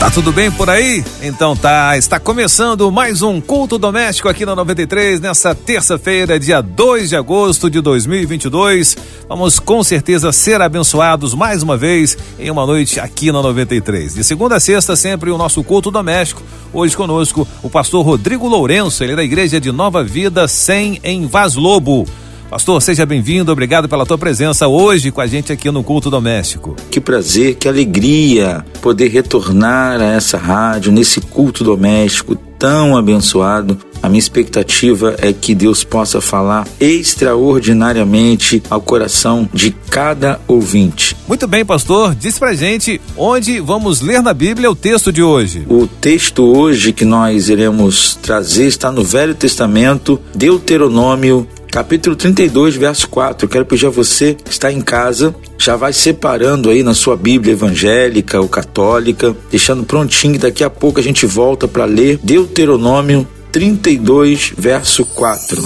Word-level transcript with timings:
Tá 0.00 0.10
tudo 0.10 0.32
bem 0.32 0.50
por 0.50 0.70
aí? 0.70 1.04
Então 1.20 1.54
tá, 1.54 1.94
está 1.94 2.18
começando 2.18 2.90
mais 2.90 3.20
um 3.20 3.38
culto 3.38 3.76
doméstico 3.76 4.30
aqui 4.30 4.46
na 4.46 4.56
93 4.56 5.20
nessa 5.20 5.54
terça-feira, 5.54 6.40
dia 6.40 6.62
2 6.62 7.10
de 7.10 7.16
agosto 7.16 7.68
de 7.68 7.82
2022. 7.82 8.96
Vamos 9.28 9.58
com 9.58 9.84
certeza 9.84 10.32
ser 10.32 10.62
abençoados 10.62 11.34
mais 11.34 11.62
uma 11.62 11.76
vez 11.76 12.16
em 12.38 12.50
uma 12.50 12.64
noite 12.64 12.98
aqui 12.98 13.30
na 13.30 13.42
93. 13.42 14.14
De 14.14 14.24
segunda 14.24 14.56
a 14.56 14.60
sexta, 14.60 14.96
sempre 14.96 15.30
o 15.30 15.36
nosso 15.36 15.62
culto 15.62 15.90
doméstico. 15.90 16.42
Hoje 16.72 16.96
conosco 16.96 17.46
o 17.62 17.68
pastor 17.68 18.02
Rodrigo 18.02 18.48
Lourenço, 18.48 19.04
ele 19.04 19.12
é 19.12 19.16
da 19.16 19.22
igreja 19.22 19.60
de 19.60 19.70
Nova 19.70 20.02
Vida 20.02 20.48
100 20.48 21.00
em 21.04 21.26
Vaz 21.26 21.56
Lobo. 21.56 22.06
Pastor, 22.50 22.82
seja 22.82 23.06
bem-vindo, 23.06 23.52
obrigado 23.52 23.88
pela 23.88 24.04
tua 24.04 24.18
presença 24.18 24.66
hoje 24.66 25.12
com 25.12 25.20
a 25.20 25.26
gente 25.28 25.52
aqui 25.52 25.70
no 25.70 25.84
Culto 25.84 26.10
Doméstico. 26.10 26.74
Que 26.90 27.00
prazer, 27.00 27.54
que 27.54 27.68
alegria 27.68 28.66
poder 28.82 29.06
retornar 29.06 30.00
a 30.00 30.06
essa 30.06 30.36
rádio, 30.36 30.90
nesse 30.90 31.20
culto 31.20 31.62
doméstico 31.62 32.34
tão 32.58 32.96
abençoado. 32.96 33.78
A 34.02 34.08
minha 34.08 34.18
expectativa 34.18 35.14
é 35.18 35.32
que 35.32 35.54
Deus 35.54 35.84
possa 35.84 36.20
falar 36.20 36.66
extraordinariamente 36.78 38.62
ao 38.68 38.80
coração 38.80 39.48
de 39.52 39.70
cada 39.88 40.40
ouvinte. 40.48 41.16
Muito 41.28 41.46
bem, 41.46 41.64
pastor. 41.64 42.14
Diz 42.14 42.38
pra 42.38 42.52
gente 42.52 43.00
onde 43.16 43.60
vamos 43.60 44.00
ler 44.00 44.22
na 44.22 44.34
Bíblia 44.34 44.70
o 44.70 44.74
texto 44.74 45.12
de 45.12 45.22
hoje. 45.22 45.64
O 45.68 45.86
texto 45.86 46.42
hoje 46.42 46.92
que 46.92 47.04
nós 47.04 47.48
iremos 47.48 48.18
trazer 48.20 48.66
está 48.66 48.90
no 48.90 49.04
Velho 49.04 49.34
Testamento, 49.34 50.20
Deuteronômio 50.34 51.46
capítulo 51.70 52.16
32, 52.16 52.74
verso 52.76 53.08
4. 53.08 53.44
Eu 53.44 53.48
quero 53.48 53.64
pedir 53.64 53.86
a 53.86 53.90
você 53.90 54.34
que 54.34 54.50
está 54.50 54.72
em 54.72 54.80
casa, 54.80 55.34
já 55.56 55.76
vai 55.76 55.92
separando 55.92 56.68
aí 56.68 56.82
na 56.82 56.94
sua 56.94 57.16
Bíblia 57.16 57.52
evangélica 57.52 58.40
ou 58.40 58.48
católica, 58.48 59.34
deixando 59.50 59.84
prontinho 59.84 60.38
daqui 60.38 60.64
a 60.64 60.68
pouco 60.70 60.98
a 60.98 61.02
gente 61.02 61.24
volta 61.26 61.68
para 61.68 61.84
ler 61.84 62.18
Deuteronômio 62.22 63.26
32, 63.52 64.52
verso 64.58 65.06
4. 65.06 65.64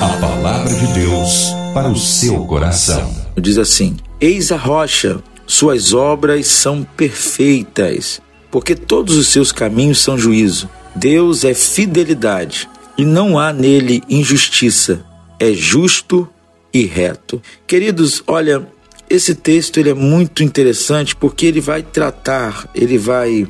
A 0.00 0.08
palavra 0.20 0.74
de 0.74 0.86
Deus 0.94 1.52
para 1.74 1.88
o 1.88 1.96
seu 1.96 2.44
coração. 2.46 3.14
Diz 3.36 3.58
assim: 3.58 3.96
Eis 4.20 4.50
a 4.50 4.56
rocha, 4.56 5.20
suas 5.46 5.92
obras 5.92 6.46
são 6.46 6.82
perfeitas, 6.96 8.20
porque 8.50 8.74
todos 8.74 9.16
os 9.16 9.28
seus 9.28 9.52
caminhos 9.52 10.00
são 10.00 10.16
juízo. 10.16 10.68
Deus 10.94 11.44
é 11.44 11.54
fidelidade 11.54 12.68
e 12.98 13.04
não 13.04 13.38
há 13.38 13.52
nele 13.52 14.02
injustiça 14.08 15.11
é 15.42 15.52
justo 15.52 16.28
e 16.72 16.84
reto. 16.84 17.42
Queridos, 17.66 18.22
olha, 18.28 18.64
esse 19.10 19.34
texto 19.34 19.80
ele 19.80 19.90
é 19.90 19.94
muito 19.94 20.44
interessante 20.44 21.16
porque 21.16 21.46
ele 21.46 21.60
vai 21.60 21.82
tratar, 21.82 22.70
ele 22.72 22.96
vai, 22.96 23.48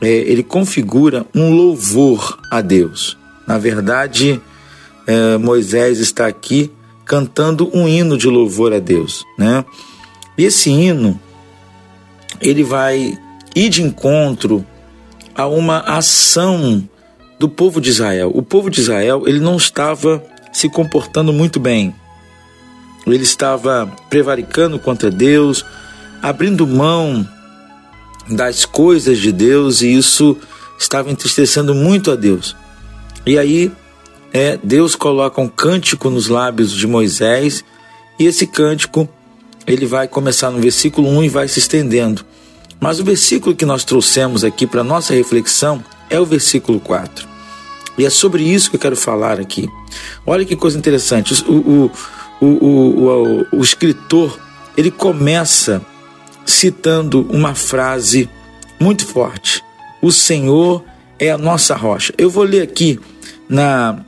é, 0.00 0.08
ele 0.08 0.44
configura 0.44 1.26
um 1.34 1.52
louvor 1.52 2.38
a 2.48 2.60
Deus. 2.60 3.18
Na 3.44 3.58
verdade, 3.58 4.40
é, 5.04 5.36
Moisés 5.36 5.98
está 5.98 6.28
aqui 6.28 6.70
cantando 7.04 7.68
um 7.76 7.88
hino 7.88 8.16
de 8.16 8.28
louvor 8.28 8.72
a 8.72 8.78
Deus, 8.78 9.24
né? 9.36 9.64
E 10.38 10.44
esse 10.44 10.70
hino 10.70 11.20
ele 12.40 12.62
vai 12.62 13.18
ir 13.56 13.68
de 13.68 13.82
encontro 13.82 14.64
a 15.34 15.44
uma 15.48 15.80
ação 15.80 16.88
do 17.36 17.48
povo 17.48 17.80
de 17.80 17.90
Israel. 17.90 18.30
O 18.32 18.42
povo 18.42 18.70
de 18.70 18.80
Israel 18.80 19.24
ele 19.26 19.40
não 19.40 19.56
estava 19.56 20.24
se 20.52 20.68
comportando 20.68 21.32
muito 21.32 21.58
bem. 21.60 21.94
Ele 23.06 23.22
estava 23.22 23.90
prevaricando 24.08 24.78
contra 24.78 25.10
Deus, 25.10 25.64
abrindo 26.22 26.66
mão 26.66 27.26
das 28.28 28.64
coisas 28.64 29.18
de 29.18 29.32
Deus 29.32 29.82
e 29.82 29.92
isso 29.92 30.36
estava 30.78 31.10
entristecendo 31.10 31.74
muito 31.74 32.10
a 32.10 32.16
Deus. 32.16 32.56
E 33.26 33.38
aí, 33.38 33.72
é, 34.32 34.58
Deus 34.62 34.94
coloca 34.94 35.40
um 35.40 35.48
cântico 35.48 36.08
nos 36.08 36.28
lábios 36.28 36.72
de 36.72 36.86
Moisés 36.86 37.64
e 38.18 38.26
esse 38.26 38.46
cântico 38.46 39.08
ele 39.66 39.86
vai 39.86 40.08
começar 40.08 40.50
no 40.50 40.60
versículo 40.60 41.08
1 41.08 41.24
e 41.24 41.28
vai 41.28 41.48
se 41.48 41.58
estendendo. 41.58 42.24
Mas 42.78 42.98
o 42.98 43.04
versículo 43.04 43.54
que 43.54 43.66
nós 43.66 43.84
trouxemos 43.84 44.42
aqui 44.42 44.66
para 44.66 44.82
nossa 44.82 45.14
reflexão 45.14 45.84
é 46.08 46.18
o 46.18 46.24
versículo 46.24 46.80
4. 46.80 47.29
E 47.98 48.04
é 48.04 48.10
sobre 48.10 48.42
isso 48.42 48.70
que 48.70 48.76
eu 48.76 48.80
quero 48.80 48.96
falar 48.96 49.40
aqui. 49.40 49.68
Olha 50.26 50.44
que 50.44 50.56
coisa 50.56 50.78
interessante. 50.78 51.34
O, 51.44 51.90
o, 52.40 52.46
o, 52.46 53.46
o, 53.52 53.60
escritor 53.60 54.38
ele 54.76 54.90
começa 54.90 55.82
citando 56.46 57.26
uma 57.30 57.54
frase 57.54 58.28
muito 58.80 59.06
forte: 59.06 59.62
O 60.00 60.10
Senhor 60.10 60.84
é 61.18 61.30
a 61.30 61.38
nossa 61.38 61.74
rocha. 61.74 62.14
Eu 62.16 62.30
vou 62.30 62.44
ler 62.44 62.62
aqui 62.62 62.98
na 63.48 64.02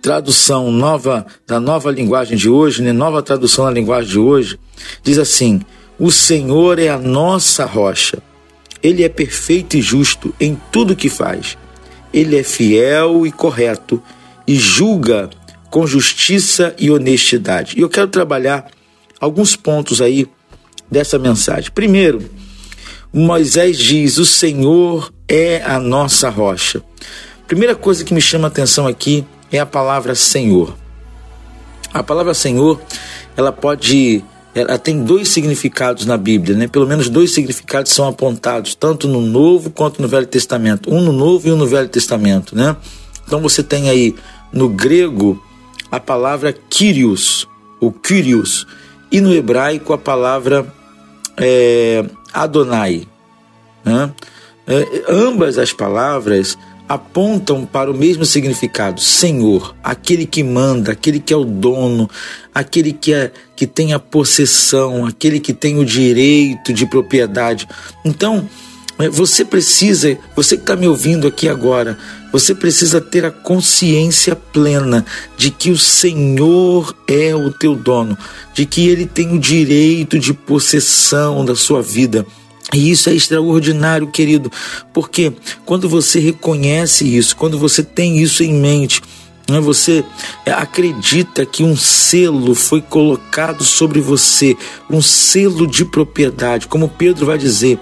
tradução 0.00 0.70
nova 0.70 1.26
da 1.46 1.58
nova 1.58 1.90
linguagem 1.90 2.36
de 2.36 2.48
hoje, 2.48 2.82
né? 2.82 2.92
Nova 2.92 3.22
tradução 3.22 3.64
na 3.64 3.70
linguagem 3.70 4.10
de 4.10 4.18
hoje, 4.18 4.60
diz 5.02 5.18
assim: 5.18 5.60
O 5.98 6.12
Senhor 6.12 6.78
é 6.78 6.88
a 6.88 6.98
nossa 6.98 7.64
rocha. 7.64 8.22
Ele 8.82 9.02
é 9.02 9.08
perfeito 9.08 9.76
e 9.76 9.82
justo 9.82 10.32
em 10.38 10.56
tudo 10.70 10.94
que 10.94 11.08
faz 11.08 11.56
ele 12.16 12.38
é 12.38 12.42
fiel 12.42 13.26
e 13.26 13.30
correto 13.30 14.02
e 14.46 14.54
julga 14.56 15.28
com 15.70 15.86
justiça 15.86 16.74
e 16.78 16.90
honestidade. 16.90 17.76
E 17.76 17.82
eu 17.82 17.90
quero 17.90 18.08
trabalhar 18.08 18.66
alguns 19.20 19.54
pontos 19.54 20.00
aí 20.00 20.26
dessa 20.90 21.18
mensagem. 21.18 21.70
Primeiro, 21.70 22.24
Moisés 23.12 23.76
diz: 23.76 24.16
O 24.16 24.24
Senhor 24.24 25.12
é 25.28 25.62
a 25.62 25.78
nossa 25.78 26.30
rocha. 26.30 26.82
Primeira 27.46 27.74
coisa 27.74 28.02
que 28.02 28.14
me 28.14 28.20
chama 28.20 28.46
a 28.46 28.48
atenção 28.48 28.86
aqui 28.86 29.22
é 29.52 29.58
a 29.58 29.66
palavra 29.66 30.14
Senhor. 30.14 30.74
A 31.92 32.02
palavra 32.02 32.32
Senhor, 32.32 32.80
ela 33.36 33.52
pode 33.52 34.24
ela 34.56 34.78
tem 34.78 35.04
dois 35.04 35.28
significados 35.28 36.06
na 36.06 36.16
Bíblia, 36.16 36.56
né? 36.56 36.66
Pelo 36.66 36.86
menos 36.86 37.10
dois 37.10 37.34
significados 37.34 37.92
são 37.92 38.08
apontados, 38.08 38.74
tanto 38.74 39.06
no 39.06 39.20
Novo 39.20 39.68
quanto 39.68 40.00
no 40.00 40.08
Velho 40.08 40.26
Testamento. 40.26 40.90
Um 40.90 41.02
no 41.02 41.12
Novo 41.12 41.46
e 41.46 41.52
um 41.52 41.56
no 41.56 41.66
Velho 41.66 41.90
Testamento, 41.90 42.56
né? 42.56 42.74
Então 43.26 43.38
você 43.38 43.62
tem 43.62 43.90
aí 43.90 44.14
no 44.50 44.70
grego 44.70 45.38
a 45.92 46.00
palavra 46.00 46.54
Kyrios, 46.70 47.46
o 47.78 47.92
Kyrios, 47.92 48.66
e 49.12 49.20
no 49.20 49.34
hebraico 49.34 49.92
a 49.92 49.98
palavra 49.98 50.66
é, 51.36 52.06
Adonai. 52.32 53.06
Né? 53.84 54.10
É, 54.66 55.04
ambas 55.06 55.58
as 55.58 55.70
palavras 55.70 56.56
apontam 56.88 57.64
para 57.64 57.90
o 57.90 57.96
mesmo 57.96 58.24
significado: 58.24 59.00
Senhor, 59.00 59.74
aquele 59.82 60.26
que 60.26 60.42
manda, 60.42 60.92
aquele 60.92 61.20
que 61.20 61.32
é 61.32 61.36
o 61.36 61.44
dono, 61.44 62.08
aquele 62.54 62.92
que, 62.92 63.12
é, 63.12 63.30
que 63.54 63.66
tem 63.66 63.92
a 63.92 63.98
possessão, 63.98 65.06
aquele 65.06 65.40
que 65.40 65.52
tem 65.52 65.78
o 65.78 65.84
direito 65.84 66.72
de 66.72 66.86
propriedade. 66.86 67.66
Então, 68.04 68.48
é, 68.98 69.08
você 69.08 69.44
precisa, 69.44 70.16
você 70.34 70.56
que 70.56 70.62
está 70.62 70.76
me 70.76 70.88
ouvindo 70.88 71.26
aqui 71.26 71.48
agora, 71.48 71.98
você 72.32 72.54
precisa 72.54 73.00
ter 73.00 73.24
a 73.24 73.30
consciência 73.30 74.34
plena 74.34 75.04
de 75.36 75.50
que 75.50 75.70
o 75.70 75.78
Senhor 75.78 76.94
é 77.06 77.34
o 77.34 77.50
teu 77.50 77.74
dono, 77.74 78.16
de 78.54 78.66
que 78.66 78.88
Ele 78.88 79.06
tem 79.06 79.34
o 79.34 79.38
direito 79.38 80.18
de 80.18 80.32
possessão 80.32 81.44
da 81.44 81.54
sua 81.54 81.82
vida 81.82 82.26
e 82.72 82.90
isso 82.90 83.08
é 83.08 83.14
extraordinário, 83.14 84.08
querido, 84.08 84.50
porque 84.92 85.32
quando 85.64 85.88
você 85.88 86.18
reconhece 86.18 87.04
isso, 87.16 87.36
quando 87.36 87.58
você 87.58 87.82
tem 87.82 88.18
isso 88.18 88.42
em 88.42 88.52
mente, 88.52 89.00
né, 89.48 89.60
você 89.60 90.04
é, 90.44 90.50
acredita 90.50 91.46
que 91.46 91.62
um 91.62 91.76
selo 91.76 92.54
foi 92.54 92.82
colocado 92.82 93.62
sobre 93.62 94.00
você, 94.00 94.56
um 94.90 95.00
selo 95.00 95.66
de 95.66 95.84
propriedade, 95.84 96.66
como 96.66 96.88
Pedro 96.88 97.26
vai 97.26 97.38
dizer, 97.38 97.78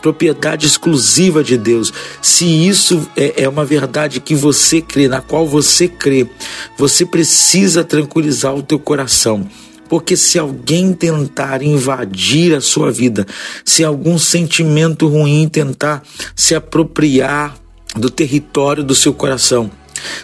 propriedade 0.00 0.64
exclusiva 0.66 1.42
de 1.42 1.58
Deus. 1.58 1.92
Se 2.22 2.44
isso 2.44 3.08
é, 3.16 3.42
é 3.42 3.48
uma 3.48 3.64
verdade 3.64 4.20
que 4.20 4.36
você 4.36 4.80
crê, 4.80 5.08
na 5.08 5.20
qual 5.20 5.48
você 5.48 5.88
crê, 5.88 6.28
você 6.76 7.04
precisa 7.04 7.82
tranquilizar 7.82 8.54
o 8.54 8.62
teu 8.62 8.78
coração 8.78 9.44
porque 9.88 10.16
se 10.16 10.38
alguém 10.38 10.92
tentar 10.92 11.62
invadir 11.62 12.54
a 12.54 12.60
sua 12.60 12.90
vida, 12.90 13.26
se 13.64 13.84
algum 13.84 14.18
sentimento 14.18 15.08
ruim 15.08 15.48
tentar 15.48 16.02
se 16.36 16.54
apropriar 16.54 17.56
do 17.96 18.10
território 18.10 18.84
do 18.84 18.94
seu 18.94 19.14
coração, 19.14 19.70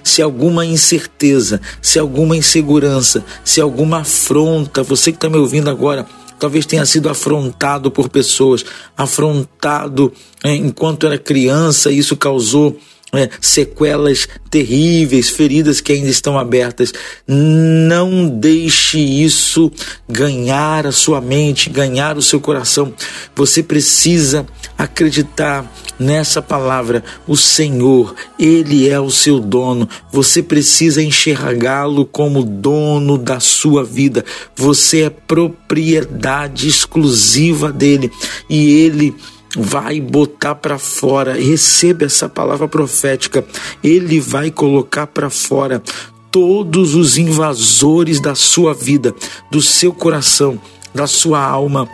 se 0.03 0.23
alguma 0.23 0.65
incerteza, 0.65 1.61
se 1.81 1.99
alguma 1.99 2.37
insegurança, 2.37 3.25
se 3.45 3.61
alguma 3.61 4.01
afronta, 4.01 4.83
você 4.83 5.11
que 5.11 5.17
está 5.17 5.29
me 5.29 5.39
ouvindo 5.39 5.71
agora, 5.71 6.07
talvez 6.39 6.67
tenha 6.67 6.85
sido 6.85 7.09
afrontado 7.09 7.91
por 7.91 8.09
pessoas, 8.09 8.65
afrontado 8.97 10.13
é, 10.43 10.55
enquanto 10.55 11.07
era 11.07 11.19
criança, 11.19 11.91
isso 11.91 12.17
causou 12.17 12.79
é, 13.17 13.29
sequelas 13.41 14.29
terríveis, 14.51 15.31
feridas 15.31 15.81
que 15.81 15.93
ainda 15.93 16.09
estão 16.09 16.39
abertas. 16.39 16.93
Não 17.27 18.29
deixe 18.29 18.99
isso 18.99 19.71
ganhar 20.09 20.87
a 20.87 20.93
sua 20.93 21.21
mente, 21.21 21.71
ganhar 21.71 22.17
o 22.17 22.23
seu 22.23 22.41
coração. 22.41 22.93
Você 23.35 23.63
precisa 23.63 24.47
acreditar 24.77 25.71
nessa 25.99 26.43
palavra. 26.43 27.03
O 27.27 27.37
Senhor, 27.37 28.15
Ele 28.39 28.89
é 28.89 28.99
o 29.01 29.11
seu 29.11 29.41
dono. 29.41 29.89
Você 30.13 30.43
precisa 30.43 31.03
enxergá-lo 31.03 32.05
como 32.05 32.45
dono 32.45 33.17
da 33.17 33.41
sua 33.41 33.85
vida. 33.85 34.25
Você 34.57 35.03
é 35.03 35.11
propriedade 35.11 36.69
exclusiva 36.69 37.73
dele 37.73 38.11
e 38.49 38.73
Ele 38.81 39.15
vai 39.57 40.01
botar 40.01 40.55
para 40.55 40.79
fora. 40.79 41.35
Receba 41.35 42.05
essa 42.05 42.29
palavra 42.29 42.69
profética. 42.69 43.45
Ele 43.83 44.21
vai 44.21 44.51
colocar 44.51 45.07
para 45.07 45.31
fora 45.31 45.83
todos 46.31 46.95
os 46.95 47.17
invasores 47.17 48.21
da 48.21 48.35
sua 48.35 48.75
vida, 48.75 49.15
do 49.51 49.63
seu 49.63 49.93
coração, 49.93 50.61
da 50.95 51.07
sua 51.07 51.41
alma 51.41 51.89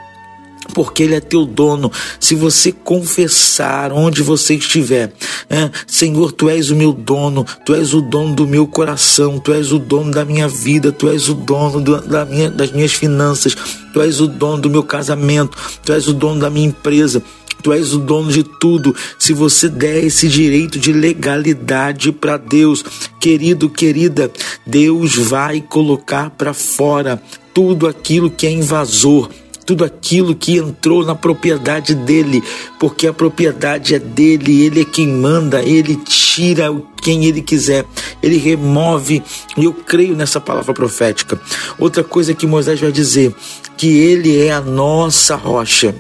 porque 0.71 1.03
Ele 1.03 1.15
é 1.15 1.21
teu 1.21 1.45
dono. 1.45 1.91
Se 2.19 2.35
você 2.35 2.73
confessar 2.73 3.93
onde 3.93 4.23
você 4.23 4.55
estiver, 4.55 5.13
é, 5.49 5.71
Senhor, 5.87 6.33
Tu 6.33 6.49
és 6.49 6.71
o 6.71 6.77
meu 6.77 6.93
dono, 6.93 7.45
Tu 7.65 7.75
és 7.75 7.93
o 7.93 8.01
dono 8.01 8.35
do 8.35 8.47
meu 8.47 8.67
coração, 8.67 9.39
Tu 9.39 9.53
és 9.53 9.73
o 9.73 9.79
dono 9.79 10.11
da 10.11 10.25
minha 10.25 10.49
vida, 10.49 10.93
Tu 10.93 11.09
és 11.09 11.29
o 11.29 11.35
dono 11.35 11.81
do, 11.81 12.01
da 12.01 12.25
minha, 12.25 12.51
das 12.51 12.71
minhas 12.71 12.93
finanças, 12.93 13.55
Tu 13.93 14.01
és 14.01 14.21
o 14.21 14.27
dono 14.27 14.63
do 14.63 14.71
meu 14.71 14.83
casamento, 14.83 15.57
Tu 15.85 15.93
és 15.93 16.07
o 16.09 16.15
dono 16.15 16.41
da 16.41 16.51
minha 16.51 16.69
empresa. 16.69 17.23
Tu 17.63 17.73
és 17.73 17.93
o 17.93 17.99
dono 17.99 18.31
de 18.31 18.43
tudo. 18.43 18.95
Se 19.19 19.33
você 19.33 19.69
der 19.69 20.05
esse 20.05 20.29
direito 20.29 20.79
de 20.79 20.93
legalidade 20.93 22.13
para 22.13 22.37
Deus, 22.37 22.85
querido, 23.21 23.69
querida, 23.69 24.31
Deus 24.67 25.17
vai 25.17 25.61
colocar 25.61 26.31
para 26.31 26.55
fora 26.55 27.23
tudo 27.53 27.87
aquilo 27.87 28.31
que 28.31 28.47
é 28.47 28.51
invasor, 28.51 29.29
tudo 29.67 29.85
aquilo 29.85 30.35
que 30.35 30.57
entrou 30.57 31.05
na 31.05 31.15
propriedade 31.15 31.95
dele, 31.95 32.43
porque 32.79 33.07
a 33.07 33.13
propriedade 33.13 33.95
é 33.95 33.99
dele, 33.99 34.63
ele 34.63 34.81
é 34.81 34.85
quem 34.85 35.07
manda, 35.07 35.63
ele 35.63 35.97
tira 35.97 36.75
quem 37.03 37.25
ele 37.25 37.41
quiser, 37.41 37.85
ele 38.23 38.37
remove, 38.37 39.23
e 39.57 39.65
eu 39.65 39.73
creio 39.73 40.17
nessa 40.17 40.41
palavra 40.41 40.75
profética. 40.75 41.41
Outra 41.79 42.03
coisa 42.03 42.35
que 42.35 42.47
Moisés 42.47 42.81
vai 42.81 42.93
dizer, 42.93 43.35
que 43.77 43.87
ele 43.87 44.39
é 44.39 44.53
a 44.53 44.61
nossa 44.61 45.37
rocha. 45.37 45.95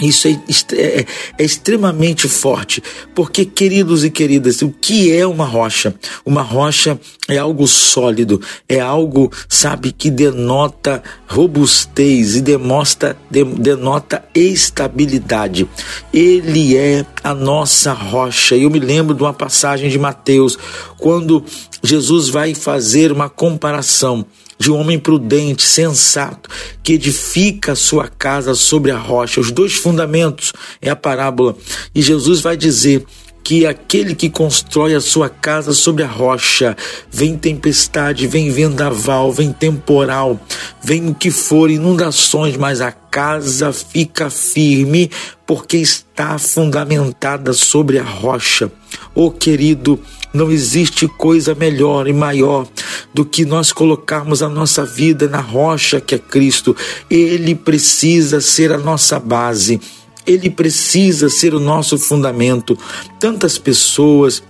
Isso 0.00 0.28
é, 0.28 0.38
é, 0.74 1.06
é, 1.38 1.44
extremamente 1.44 2.28
forte, 2.28 2.82
porque, 3.14 3.44
queridos 3.44 4.04
e 4.04 4.10
queridas, 4.10 4.60
o 4.60 4.70
que 4.70 5.10
é 5.12 5.26
uma 5.26 5.46
rocha? 5.46 5.94
Uma 6.24 6.42
rocha 6.42 7.00
é 7.28 7.38
algo 7.38 7.66
sólido, 7.66 8.40
é 8.68 8.78
algo, 8.78 9.32
sabe, 9.48 9.92
que 9.92 10.10
denota 10.10 11.02
robustez 11.26 12.36
e 12.36 12.40
demonstra, 12.42 13.16
de, 13.30 13.42
denota 13.44 14.22
estabilidade. 14.34 15.66
Ele 16.12 16.76
é 16.76 17.06
a 17.24 17.34
nossa 17.34 17.92
rocha. 17.92 18.54
Eu 18.54 18.70
me 18.70 18.78
lembro 18.78 19.14
de 19.14 19.22
uma 19.22 19.32
passagem 19.32 19.88
de 19.88 19.98
Mateus, 19.98 20.58
quando 20.98 21.42
Jesus 21.82 22.28
vai 22.28 22.54
fazer 22.54 23.10
uma 23.12 23.30
comparação 23.30 24.26
de 24.58 24.70
um 24.70 24.76
homem 24.76 24.98
prudente, 24.98 25.62
sensato, 25.62 26.48
que 26.82 26.94
edifica 26.94 27.72
a 27.72 27.76
sua 27.76 28.08
casa 28.08 28.54
sobre 28.54 28.90
a 28.90 28.98
rocha. 28.98 29.40
Os 29.40 29.50
dois 29.50 29.74
fundamentos 29.74 30.52
é 30.80 30.90
a 30.90 30.96
parábola. 30.96 31.56
E 31.94 32.00
Jesus 32.00 32.40
vai 32.40 32.56
dizer 32.56 33.04
que 33.46 33.64
aquele 33.64 34.12
que 34.12 34.28
constrói 34.28 34.92
a 34.92 35.00
sua 35.00 35.28
casa 35.28 35.72
sobre 35.72 36.02
a 36.02 36.08
rocha, 36.08 36.76
vem 37.08 37.38
tempestade, 37.38 38.26
vem 38.26 38.50
vendaval, 38.50 39.30
vem 39.30 39.52
temporal, 39.52 40.40
vem 40.82 41.08
o 41.08 41.14
que 41.14 41.30
for, 41.30 41.70
inundações, 41.70 42.56
mas 42.56 42.80
a 42.80 42.90
casa 42.90 43.72
fica 43.72 44.28
firme 44.30 45.12
porque 45.46 45.76
está 45.76 46.36
fundamentada 46.38 47.52
sobre 47.52 48.00
a 48.00 48.02
rocha. 48.02 48.68
Oh 49.14 49.30
querido, 49.30 50.00
não 50.34 50.50
existe 50.50 51.06
coisa 51.06 51.54
melhor 51.54 52.08
e 52.08 52.12
maior 52.12 52.66
do 53.14 53.24
que 53.24 53.44
nós 53.44 53.70
colocarmos 53.72 54.42
a 54.42 54.48
nossa 54.48 54.84
vida 54.84 55.28
na 55.28 55.40
rocha 55.40 56.00
que 56.00 56.16
é 56.16 56.18
Cristo. 56.18 56.74
Ele 57.08 57.54
precisa 57.54 58.40
ser 58.40 58.72
a 58.72 58.78
nossa 58.78 59.20
base. 59.20 59.80
Ele 60.26 60.50
precisa 60.50 61.28
ser 61.28 61.54
o 61.54 61.60
nosso 61.60 61.98
fundamento. 61.98 62.78
Tantas 63.18 63.58
pessoas 63.58 64.42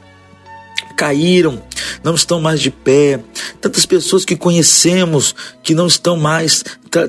caíram, 0.97 1.63
não 2.03 2.15
estão 2.15 2.41
mais 2.41 2.61
de 2.61 2.71
pé. 2.71 3.21
Tantas 3.61 3.85
pessoas 3.85 4.25
que 4.25 4.35
conhecemos 4.35 5.35
que 5.63 5.75
não 5.75 5.87
estão 5.87 6.17
mais 6.17 6.65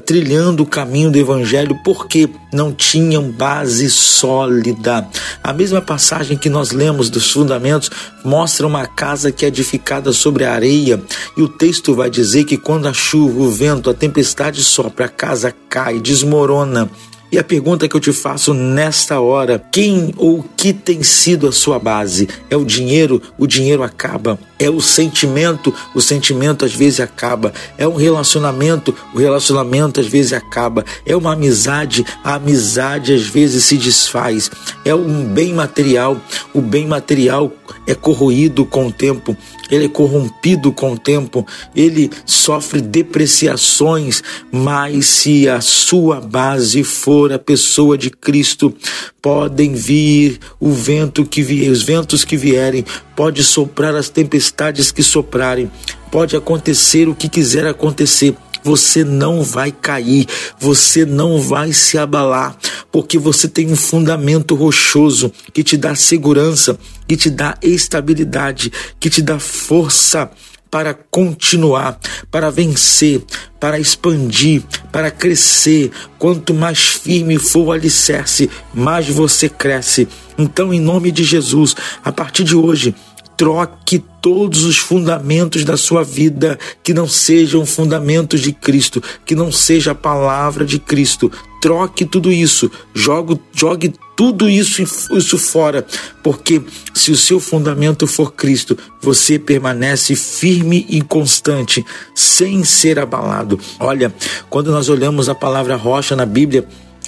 trilhando 0.06 0.64
o 0.64 0.66
caminho 0.66 1.10
do 1.10 1.18
Evangelho 1.18 1.80
porque 1.84 2.30
não 2.52 2.74
tinham 2.74 3.32
base 3.32 3.90
sólida. 3.90 5.08
A 5.42 5.54
mesma 5.54 5.82
passagem 5.82 6.38
que 6.38 6.50
nós 6.50 6.72
lemos 6.72 7.10
dos 7.10 7.32
fundamentos 7.32 7.90
mostra 8.26 8.68
uma 8.68 8.86
casa 8.86 9.32
que 9.32 9.46
é 9.46 9.48
edificada 9.48 10.12
sobre 10.12 10.44
a 10.44 10.54
areia 10.54 11.02
e 11.38 11.42
o 11.42 11.48
texto 11.48 11.96
vai 11.96 12.10
dizer 12.10 12.44
que 12.44 12.58
quando 12.58 12.88
a 12.88 12.94
chuva, 12.94 13.40
o 13.40 13.50
vento, 13.50 13.90
a 13.90 13.94
tempestade 13.94 14.62
sopra, 14.64 15.06
a 15.06 15.10
casa 15.10 15.56
cai, 15.70 16.00
desmorona. 16.00 16.90
E 17.32 17.38
a 17.38 17.44
pergunta 17.44 17.88
que 17.88 17.96
eu 17.96 18.00
te 18.00 18.14
faço 18.14 18.54
nesta 18.54 19.20
hora: 19.20 19.62
quem 19.72 20.14
ou 20.18 20.44
que 20.56 20.72
tem 20.72 21.04
sido 21.04 21.48
a 21.48 21.52
sua 21.52 21.78
base? 21.78 22.28
É 22.50 22.56
o 22.56 22.64
dinheiro? 22.64 23.22
O 23.38 23.46
dinheiro 23.46 23.84
acaba. 23.84 24.40
É 24.60 24.70
o 24.70 24.82
sentimento? 24.82 25.74
O 25.94 26.02
sentimento 26.02 26.66
às 26.66 26.74
vezes 26.74 27.00
acaba. 27.00 27.54
É 27.78 27.88
um 27.88 27.96
relacionamento? 27.96 28.96
O 29.14 29.20
relacionamento 29.20 30.00
às 30.00 30.08
vezes 30.08 30.34
acaba. 30.34 30.86
É 31.06 31.16
uma 31.16 31.34
amizade? 31.34 32.06
A 32.24 32.36
amizade 32.36 33.14
às 33.14 33.24
vezes 33.24 33.66
se 33.66 33.78
desfaz. 33.78 34.50
É 34.84 34.96
um 34.96 35.24
bem 35.26 35.54
material? 35.54 36.20
O 36.54 36.62
bem 36.62 36.88
material 36.88 37.52
é 37.86 37.94
corroído 37.94 38.66
com 38.66 38.88
o 38.88 38.92
tempo 38.92 39.38
ele 39.70 39.86
é 39.86 39.90
corrompido 39.90 40.72
com 40.72 40.94
o 40.94 40.98
tempo, 40.98 41.46
ele 41.76 42.10
sofre 42.26 42.82
depreciações, 42.82 44.24
mas 44.52 45.06
se 45.06 45.48
a 45.48 45.62
sua 45.62 46.22
base 46.22 46.84
for 46.84 47.34
a 47.34 47.40
pessoa 47.40 47.98
de 47.98 48.10
Cristo, 48.10 48.74
podem 49.22 49.74
vir 49.74 50.40
o 50.60 50.72
vento 50.72 51.26
que 51.26 51.42
vier, 51.42 51.72
os 51.72 51.84
ventos 51.84 52.24
que 52.24 52.38
vierem, 52.38 52.86
pode 53.18 53.44
soprar 53.44 53.96
as 53.96 54.10
tempestades 54.10 54.92
que 54.92 55.02
soprarem, 55.02 55.72
pode 56.12 56.36
acontecer 56.36 57.10
o 57.10 57.16
que 57.16 57.28
quiser 57.28 57.66
acontecer 57.66 58.36
você 58.64 59.04
não 59.06 59.44
vai 59.44 59.72
cair, 59.72 60.28
você 60.60 61.06
não 61.06 61.42
vai 61.42 61.72
se 61.72 61.98
abalar, 61.98 62.58
porque 62.92 63.18
você 63.18 63.48
tem 63.48 63.72
um 63.72 63.78
fundamento 63.78 64.56
rochoso 64.56 65.32
que 65.54 65.64
te 65.64 65.78
dá 65.78 65.96
segurança, 65.96 66.78
que 67.08 67.16
te 67.16 67.30
dá 67.30 67.58
estabilidade, 67.62 68.70
que 69.00 69.10
te 69.10 69.22
dá 69.22 69.40
força 69.40 70.30
para 70.70 70.94
continuar, 70.94 71.98
para 72.30 72.52
vencer, 72.52 73.24
para 73.58 73.80
expandir, 73.80 74.64
para 74.92 75.10
crescer. 75.10 75.90
Quanto 76.20 76.54
mais 76.54 76.80
firme 76.88 77.40
for 77.40 77.68
o 77.68 77.72
alicerce, 77.72 78.50
mais 78.74 79.08
você 79.08 79.48
cresce. 79.48 80.10
Então, 80.38 80.74
em 80.74 80.80
nome 80.80 81.10
de 81.10 81.24
Jesus, 81.24 81.76
a 82.04 82.12
partir 82.12 82.44
de 82.44 82.56
hoje, 82.56 82.94
troque 83.38 84.04
todos 84.22 84.66
os 84.66 84.78
fundamentos 84.78 85.64
da 85.64 85.78
sua 85.78 86.04
vida 86.04 86.58
que 86.84 86.94
não 86.94 87.08
sejam 87.08 87.66
fundamentos 87.66 88.42
de 88.42 88.52
Cristo, 88.52 89.02
que 89.26 89.36
não 89.36 89.52
seja 89.52 89.92
a 89.92 89.96
palavra 89.96 90.66
de 90.66 90.80
Cristo. 90.80 91.32
Troque 91.62 92.04
tudo 92.04 92.32
isso, 92.32 92.70
jogue, 92.94 93.40
jogue 93.54 93.94
tudo 94.16 94.50
isso, 94.50 94.82
isso 95.16 95.38
fora, 95.38 95.86
porque 96.24 96.62
se 96.94 97.12
o 97.12 97.16
seu 97.16 97.40
fundamento 97.40 98.08
for 98.08 98.34
Cristo, 98.34 98.76
você 99.02 99.38
permanece 99.38 100.16
firme 100.16 100.86
e 100.90 101.02
constante, 101.02 101.86
sem 102.16 102.64
ser 102.64 102.98
abalado. 102.98 103.60
Olha, 103.80 104.14
quando 104.50 104.72
nós 104.72 104.90
olhamos 104.90 105.30
a 105.30 105.36
palavra 105.36 105.76
rocha 105.76 106.16
na 106.16 106.26
Bíblia, 106.26 106.68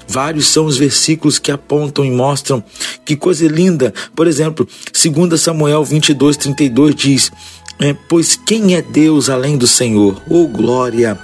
Vários 0.09 0.47
são 0.47 0.65
os 0.65 0.75
versículos 0.75 1.37
que 1.37 1.51
apontam 1.51 2.03
e 2.03 2.09
mostram 2.09 2.63
que 3.05 3.15
coisa 3.15 3.47
linda. 3.47 3.93
Por 4.15 4.25
exemplo, 4.25 4.67
2 4.91 5.39
Samuel 5.39 5.83
22, 5.85 6.35
32 6.35 6.95
diz: 6.95 7.31
é, 7.79 7.93
pois 7.93 8.35
quem 8.35 8.75
é 8.75 8.81
Deus 8.81 9.29
além 9.29 9.55
do 9.55 9.67
Senhor? 9.67 10.21
Oh 10.27 10.47
glória! 10.47 11.17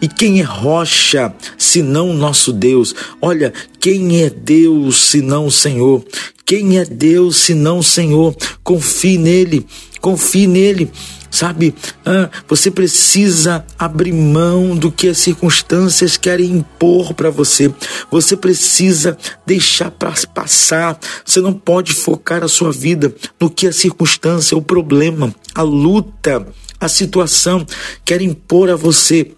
E 0.00 0.08
quem 0.08 0.40
é 0.40 0.42
rocha 0.42 1.32
senão 1.56 2.12
nosso 2.12 2.52
Deus? 2.52 2.94
Olha, 3.20 3.50
quem 3.80 4.22
é 4.22 4.28
Deus 4.28 5.06
senão 5.06 5.46
o 5.46 5.50
Senhor? 5.50 6.04
Quem 6.44 6.78
é 6.78 6.84
Deus 6.84 7.36
senão 7.36 7.78
o 7.78 7.82
Senhor? 7.82 8.36
Confie 8.62 9.16
nele. 9.16 9.64
confie 10.00 10.46
nele. 10.46 10.90
Sabe, 11.32 11.74
ah, 12.04 12.28
você 12.46 12.70
precisa 12.70 13.64
abrir 13.78 14.12
mão 14.12 14.76
do 14.76 14.92
que 14.92 15.08
as 15.08 15.16
circunstâncias 15.16 16.18
querem 16.18 16.58
impor 16.58 17.14
para 17.14 17.30
você. 17.30 17.72
Você 18.10 18.36
precisa 18.36 19.16
deixar 19.46 19.90
para 19.90 20.12
passar. 20.34 21.00
Você 21.24 21.40
não 21.40 21.54
pode 21.54 21.94
focar 21.94 22.44
a 22.44 22.48
sua 22.48 22.70
vida 22.70 23.14
no 23.40 23.48
que 23.48 23.66
a 23.66 23.72
circunstância, 23.72 24.54
o 24.58 24.60
problema, 24.60 25.34
a 25.54 25.62
luta, 25.62 26.46
a 26.78 26.86
situação 26.86 27.64
quer 28.04 28.20
impor 28.20 28.68
a 28.68 28.76
você. 28.76 29.32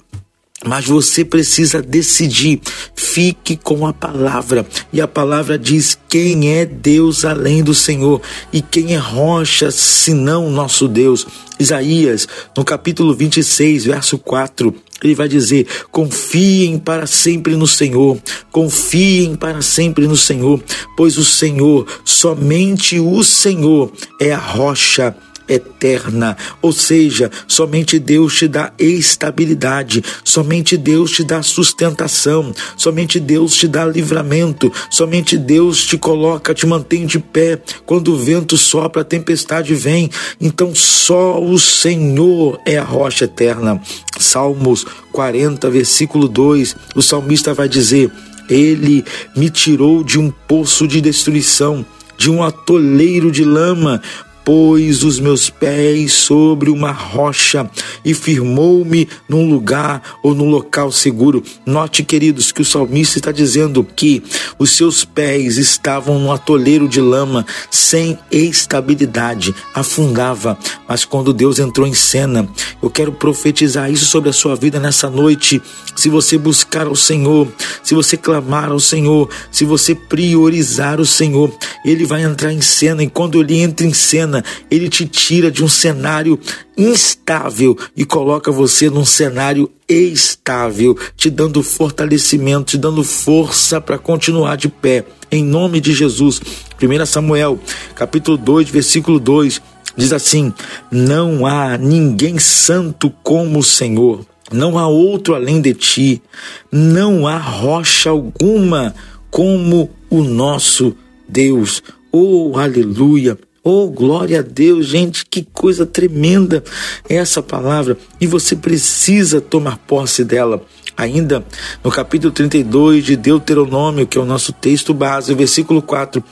Mas 0.67 0.87
você 0.87 1.25
precisa 1.25 1.83
decidir. 1.83 2.61
Fique 2.95 3.57
com 3.57 3.87
a 3.87 3.93
palavra. 3.93 4.67
E 4.93 5.01
a 5.01 5.07
palavra 5.07 5.59
diz: 5.59 5.99
quem 6.09 6.55
é 6.55 6.65
Deus 6.65 7.25
além 7.25 7.63
do 7.63 7.75
Senhor? 7.75 8.21
E 8.53 8.61
quem 8.61 8.95
é 8.95 8.99
rocha 8.99 9.71
senão 9.71 10.51
nosso 10.51 10.89
Deus? 10.89 11.27
Isaías, 11.59 12.27
no 12.57 12.65
capítulo 12.65 13.15
26, 13.15 13.85
verso 13.85 14.19
4, 14.19 14.75
ele 15.03 15.15
vai 15.15 15.29
dizer: 15.29 15.67
confiem 15.91 16.79
para 16.79 17.07
sempre 17.07 17.55
no 17.57 17.67
Senhor, 17.67 18.19
confiem 18.51 19.37
para 19.37 19.63
sempre 19.63 20.07
no 20.07 20.17
Senhor, 20.17 20.63
pois 20.97 21.17
o 21.19 21.25
Senhor, 21.25 21.87
somente 22.05 22.99
o 22.99 23.23
Senhor, 23.23 23.93
é 24.21 24.33
a 24.33 24.39
rocha 24.39 25.15
eterna, 25.49 26.37
ou 26.61 26.73
seja, 26.73 27.31
somente 27.47 27.99
Deus 27.99 28.37
te 28.37 28.49
dá 28.49 28.73
estabilidade, 28.79 30.03
somente 30.25 30.77
Deus 30.77 31.11
te 31.11 31.25
dá 31.25 31.43
sustentação, 31.43 32.53
somente 32.77 33.21
Deus 33.21 33.55
te 33.55 33.69
dá 33.69 33.85
livramento, 33.85 34.73
somente 34.91 35.37
Deus 35.37 35.85
te 35.85 35.99
coloca, 35.99 36.55
te 36.55 36.67
mantém 36.67 37.07
de 37.07 37.19
pé 37.19 37.61
quando 37.85 38.15
o 38.15 38.19
vento 38.19 38.57
sopra, 38.57 39.03
a 39.03 39.05
tempestade 39.05 39.75
vem. 39.75 40.11
Então 40.41 40.75
só 40.75 41.43
o 41.43 41.59
Senhor 41.59 42.61
é 42.67 42.79
a 42.79 42.85
rocha 42.85 43.25
eterna. 43.25 43.81
Salmos 44.19 44.87
40, 45.13 45.69
versículo 45.71 46.29
2, 46.29 46.77
o 46.95 47.03
salmista 47.03 47.53
vai 47.53 47.69
dizer: 47.69 48.11
Ele 48.49 49.05
me 49.37 49.51
tirou 49.51 50.03
de 50.03 50.19
um 50.19 50.31
poço 50.31 50.87
de 50.89 51.01
destruição 51.01 51.85
de 52.17 52.31
um 52.31 52.43
atoleiro 52.43 53.31
de 53.31 53.45
lama, 53.45 54.01
pôs 54.45 55.03
os 55.03 55.19
meus 55.19 55.49
pés 55.49 56.13
sobre 56.13 56.71
uma 56.71 56.93
rocha 56.93 57.69
e 58.05 58.13
firmou-me 58.13 59.09
num 59.29 59.49
lugar 59.49 60.03
ou 60.23 60.35
num 60.35 60.51
local 60.51 60.93
seguro. 60.93 61.43
Note, 61.65 62.05
queridos, 62.05 62.53
que 62.53 62.63
o 62.63 62.65
salmista 62.65 63.19
está 63.19 63.33
dizendo 63.33 63.85
que 63.85 64.23
os 64.59 64.71
seus 64.71 65.05
pés 65.05 65.57
estavam 65.57 66.19
num 66.19 66.31
atoleiro 66.31 66.89
de 66.89 67.01
lama, 67.01 67.47
sem 67.71 68.19
estabilidade, 68.31 69.55
afundava. 69.75 70.59
Mas 70.87 71.05
quando 71.05 71.33
Deus 71.33 71.59
entrou 71.59 71.87
em 71.87 71.95
cena, 71.95 72.49
eu 72.83 72.91
quero 72.91 73.13
profetizar 73.13 73.91
isso 73.91 74.05
sobre 74.05 74.31
a 74.31 74.33
sua 74.33 74.55
vida 74.55 74.79
nessa 74.79 75.09
noite. 75.09 75.63
Se 75.97 76.09
você 76.09 76.37
buscar 76.37 76.87
ao 76.87 76.97
Senhor, 76.97 77.49
se 77.83 77.95
você 77.95 78.17
clamar 78.17 78.71
ao 78.71 78.81
Senhor, 78.81 79.29
se 79.51 79.65
você 79.65 79.95
priorizar 79.95 81.01
o 81.01 81.07
Senhor, 81.07 81.53
Ele 81.85 82.05
vai 82.05 82.23
entrar 82.23 82.53
em 82.53 82.61
cena 82.61 83.03
e 83.03 83.09
quando 83.09 83.41
Ele 83.41 83.61
entra 83.61 83.87
em 83.87 83.93
cena, 83.93 84.34
ele 84.71 84.89
te 84.89 85.07
tira 85.07 85.51
de 85.51 85.63
um 85.63 85.69
cenário 85.69 86.39
instável 86.77 87.77
e 87.97 88.05
coloca 88.05 88.51
você 88.51 88.89
num 88.89 89.05
cenário 89.05 89.71
estável, 89.89 90.99
te 91.17 91.31
dando 91.31 91.63
fortalecimento, 91.63 92.73
te 92.73 92.79
dando 92.79 93.05
força 93.05 93.81
para 93.81 93.99
continuar 93.99 94.57
de 94.57 94.69
pé. 94.69 95.05
Em 95.31 95.45
nome 95.45 95.81
de 95.81 95.93
Jesus. 95.93 96.41
1 96.81 97.07
Samuel, 97.07 97.59
capítulo 97.95 98.37
2, 98.37 98.69
versículo 98.71 99.21
2, 99.21 99.61
diz 99.97 100.13
assim: 100.13 100.53
Não 100.91 101.47
há 101.47 101.77
ninguém 101.77 102.39
santo 102.39 103.11
como 103.23 103.59
o 103.59 103.65
Senhor. 103.65 104.25
Não 104.53 104.79
há 104.79 104.87
outro 104.87 105.35
além 105.35 105.61
de 105.61 105.73
ti, 105.73 106.23
não 106.71 107.27
há 107.27 107.39
rocha 107.39 108.11
alguma 108.11 108.95
como 109.31 109.91
o 110.11 110.23
nosso 110.23 110.95
Deus. 111.29 111.83
Oh, 112.13 112.53
aleluia! 112.57 113.39
Oh, 113.67 113.89
glória 113.89 114.41
a 114.41 114.43
Deus, 114.43 114.85
gente, 114.85 115.25
que 115.25 115.43
coisa 115.43 115.87
tremenda 115.87 116.63
é 117.09 117.15
essa 117.15 117.43
palavra 117.43 117.97
e 118.21 118.27
você 118.27 118.55
precisa 118.55 119.41
tomar 119.41 119.79
posse 119.79 120.23
dela. 120.23 120.63
Ainda 120.95 121.43
no 121.83 121.91
capítulo 121.91 122.31
32 122.31 123.03
de 123.03 123.17
Deuteronômio, 123.17 124.07
que 124.07 124.19
é 124.19 124.21
o 124.21 124.27
nosso 124.27 124.53
texto 124.53 124.93
base, 124.93 125.33
o 125.33 125.37
versículo 125.37 125.81
4, 125.81 126.23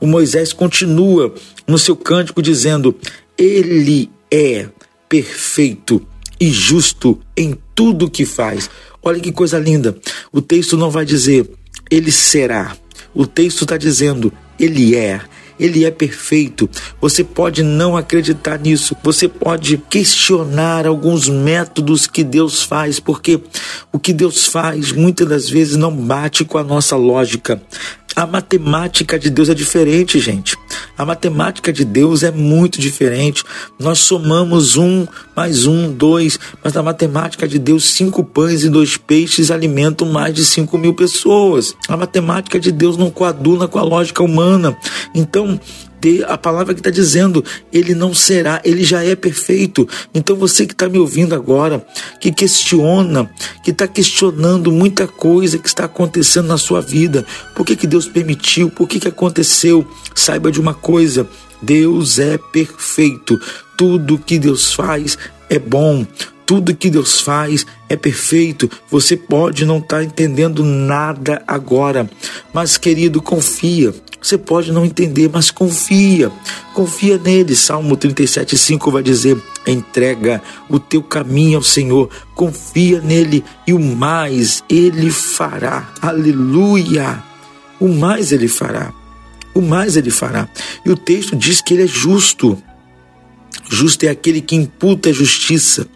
o 0.00 0.06
Moisés 0.06 0.54
continua 0.54 1.34
no 1.68 1.78
seu 1.78 1.94
cântico 1.94 2.40
dizendo: 2.40 2.96
Ele 3.36 4.10
é 4.30 4.66
perfeito 5.06 6.00
e 6.40 6.50
justo 6.50 7.20
em 7.36 7.58
tudo 7.74 8.10
que 8.10 8.24
faz. 8.24 8.70
Olha 9.02 9.20
que 9.20 9.30
coisa 9.30 9.58
linda. 9.58 9.94
O 10.32 10.40
texto 10.40 10.78
não 10.78 10.90
vai 10.90 11.04
dizer 11.04 11.46
ele 11.90 12.10
será. 12.10 12.74
O 13.14 13.26
texto 13.26 13.62
está 13.62 13.76
dizendo 13.76 14.32
ele 14.58 14.96
é 14.96 15.20
ele 15.58 15.84
é 15.84 15.90
perfeito. 15.90 16.68
Você 17.00 17.22
pode 17.22 17.62
não 17.62 17.96
acreditar 17.96 18.58
nisso, 18.58 18.96
você 19.02 19.28
pode 19.28 19.78
questionar 19.90 20.86
alguns 20.86 21.28
métodos 21.28 22.06
que 22.06 22.24
Deus 22.24 22.62
faz, 22.62 22.98
porque 23.00 23.40
o 23.92 23.98
que 23.98 24.12
Deus 24.12 24.46
faz 24.46 24.92
muitas 24.92 25.28
das 25.28 25.48
vezes 25.48 25.76
não 25.76 25.94
bate 25.94 26.44
com 26.44 26.58
a 26.58 26.64
nossa 26.64 26.96
lógica. 26.96 27.60
A 28.16 28.26
matemática 28.26 29.18
de 29.18 29.28
Deus 29.28 29.48
é 29.48 29.54
diferente, 29.54 30.20
gente. 30.20 30.56
A 30.96 31.04
matemática 31.04 31.72
de 31.72 31.84
Deus 31.84 32.22
é 32.22 32.30
muito 32.30 32.80
diferente. 32.80 33.42
Nós 33.76 33.98
somamos 33.98 34.76
um 34.76 35.04
mais 35.34 35.66
um, 35.66 35.92
dois, 35.92 36.38
mas 36.62 36.72
na 36.72 36.82
matemática 36.84 37.48
de 37.48 37.58
Deus, 37.58 37.82
cinco 37.86 38.22
pães 38.22 38.62
e 38.62 38.68
dois 38.68 38.96
peixes 38.96 39.50
alimentam 39.50 40.12
mais 40.12 40.32
de 40.32 40.44
cinco 40.44 40.78
mil 40.78 40.94
pessoas. 40.94 41.74
A 41.88 41.96
matemática 41.96 42.60
de 42.60 42.70
Deus 42.70 42.96
não 42.96 43.10
coaduna 43.10 43.66
com 43.66 43.80
a 43.80 43.82
lógica 43.82 44.22
humana. 44.22 44.76
Então, 45.12 45.43
a 46.26 46.36
palavra 46.36 46.74
que 46.74 46.80
está 46.80 46.90
dizendo, 46.90 47.42
ele 47.72 47.94
não 47.94 48.12
será, 48.12 48.60
ele 48.64 48.84
já 48.84 49.02
é 49.02 49.16
perfeito. 49.16 49.88
Então 50.14 50.36
você 50.36 50.66
que 50.66 50.74
está 50.74 50.88
me 50.88 50.98
ouvindo 50.98 51.34
agora, 51.34 51.84
que 52.20 52.30
questiona, 52.30 53.30
que 53.62 53.70
está 53.70 53.86
questionando 53.86 54.70
muita 54.70 55.06
coisa 55.06 55.58
que 55.58 55.68
está 55.68 55.84
acontecendo 55.84 56.48
na 56.48 56.58
sua 56.58 56.80
vida, 56.80 57.24
por 57.54 57.64
que, 57.64 57.74
que 57.74 57.86
Deus 57.86 58.06
permitiu, 58.06 58.70
por 58.70 58.86
que, 58.86 59.00
que 59.00 59.08
aconteceu, 59.08 59.86
saiba 60.14 60.52
de 60.52 60.60
uma 60.60 60.74
coisa: 60.74 61.26
Deus 61.62 62.18
é 62.18 62.36
perfeito. 62.36 63.40
Tudo 63.76 64.18
que 64.18 64.38
Deus 64.38 64.72
faz 64.72 65.16
é 65.48 65.58
bom. 65.58 66.06
Tudo 66.46 66.76
que 66.76 66.90
Deus 66.90 67.20
faz 67.20 67.64
é 67.88 67.96
perfeito. 67.96 68.70
Você 68.90 69.16
pode 69.16 69.64
não 69.64 69.78
estar 69.78 69.98
tá 69.98 70.04
entendendo 70.04 70.62
nada 70.62 71.42
agora, 71.46 72.08
mas 72.52 72.76
querido, 72.76 73.22
confia. 73.22 73.94
Você 74.24 74.38
pode 74.38 74.72
não 74.72 74.86
entender, 74.86 75.28
mas 75.30 75.50
confia. 75.50 76.32
Confia 76.72 77.18
nele. 77.18 77.54
Salmo 77.54 77.94
37:5 77.94 78.90
vai 78.90 79.02
dizer: 79.02 79.36
"Entrega 79.66 80.42
o 80.66 80.80
teu 80.80 81.02
caminho 81.02 81.58
ao 81.58 81.62
Senhor, 81.62 82.08
confia 82.34 83.02
nele 83.02 83.44
e 83.66 83.74
o 83.74 83.78
mais 83.78 84.64
ele 84.66 85.10
fará." 85.10 85.92
Aleluia! 86.00 87.22
O 87.78 87.86
mais 87.86 88.32
ele 88.32 88.48
fará. 88.48 88.94
O 89.54 89.60
mais 89.60 89.94
ele 89.94 90.10
fará. 90.10 90.48
E 90.86 90.90
o 90.90 90.96
texto 90.96 91.36
diz 91.36 91.60
que 91.60 91.74
ele 91.74 91.82
é 91.82 91.86
justo. 91.86 92.56
Justo 93.68 94.04
é 94.04 94.08
aquele 94.08 94.40
que 94.40 94.56
imputa 94.56 95.10
a 95.10 95.12
justiça 95.12 95.86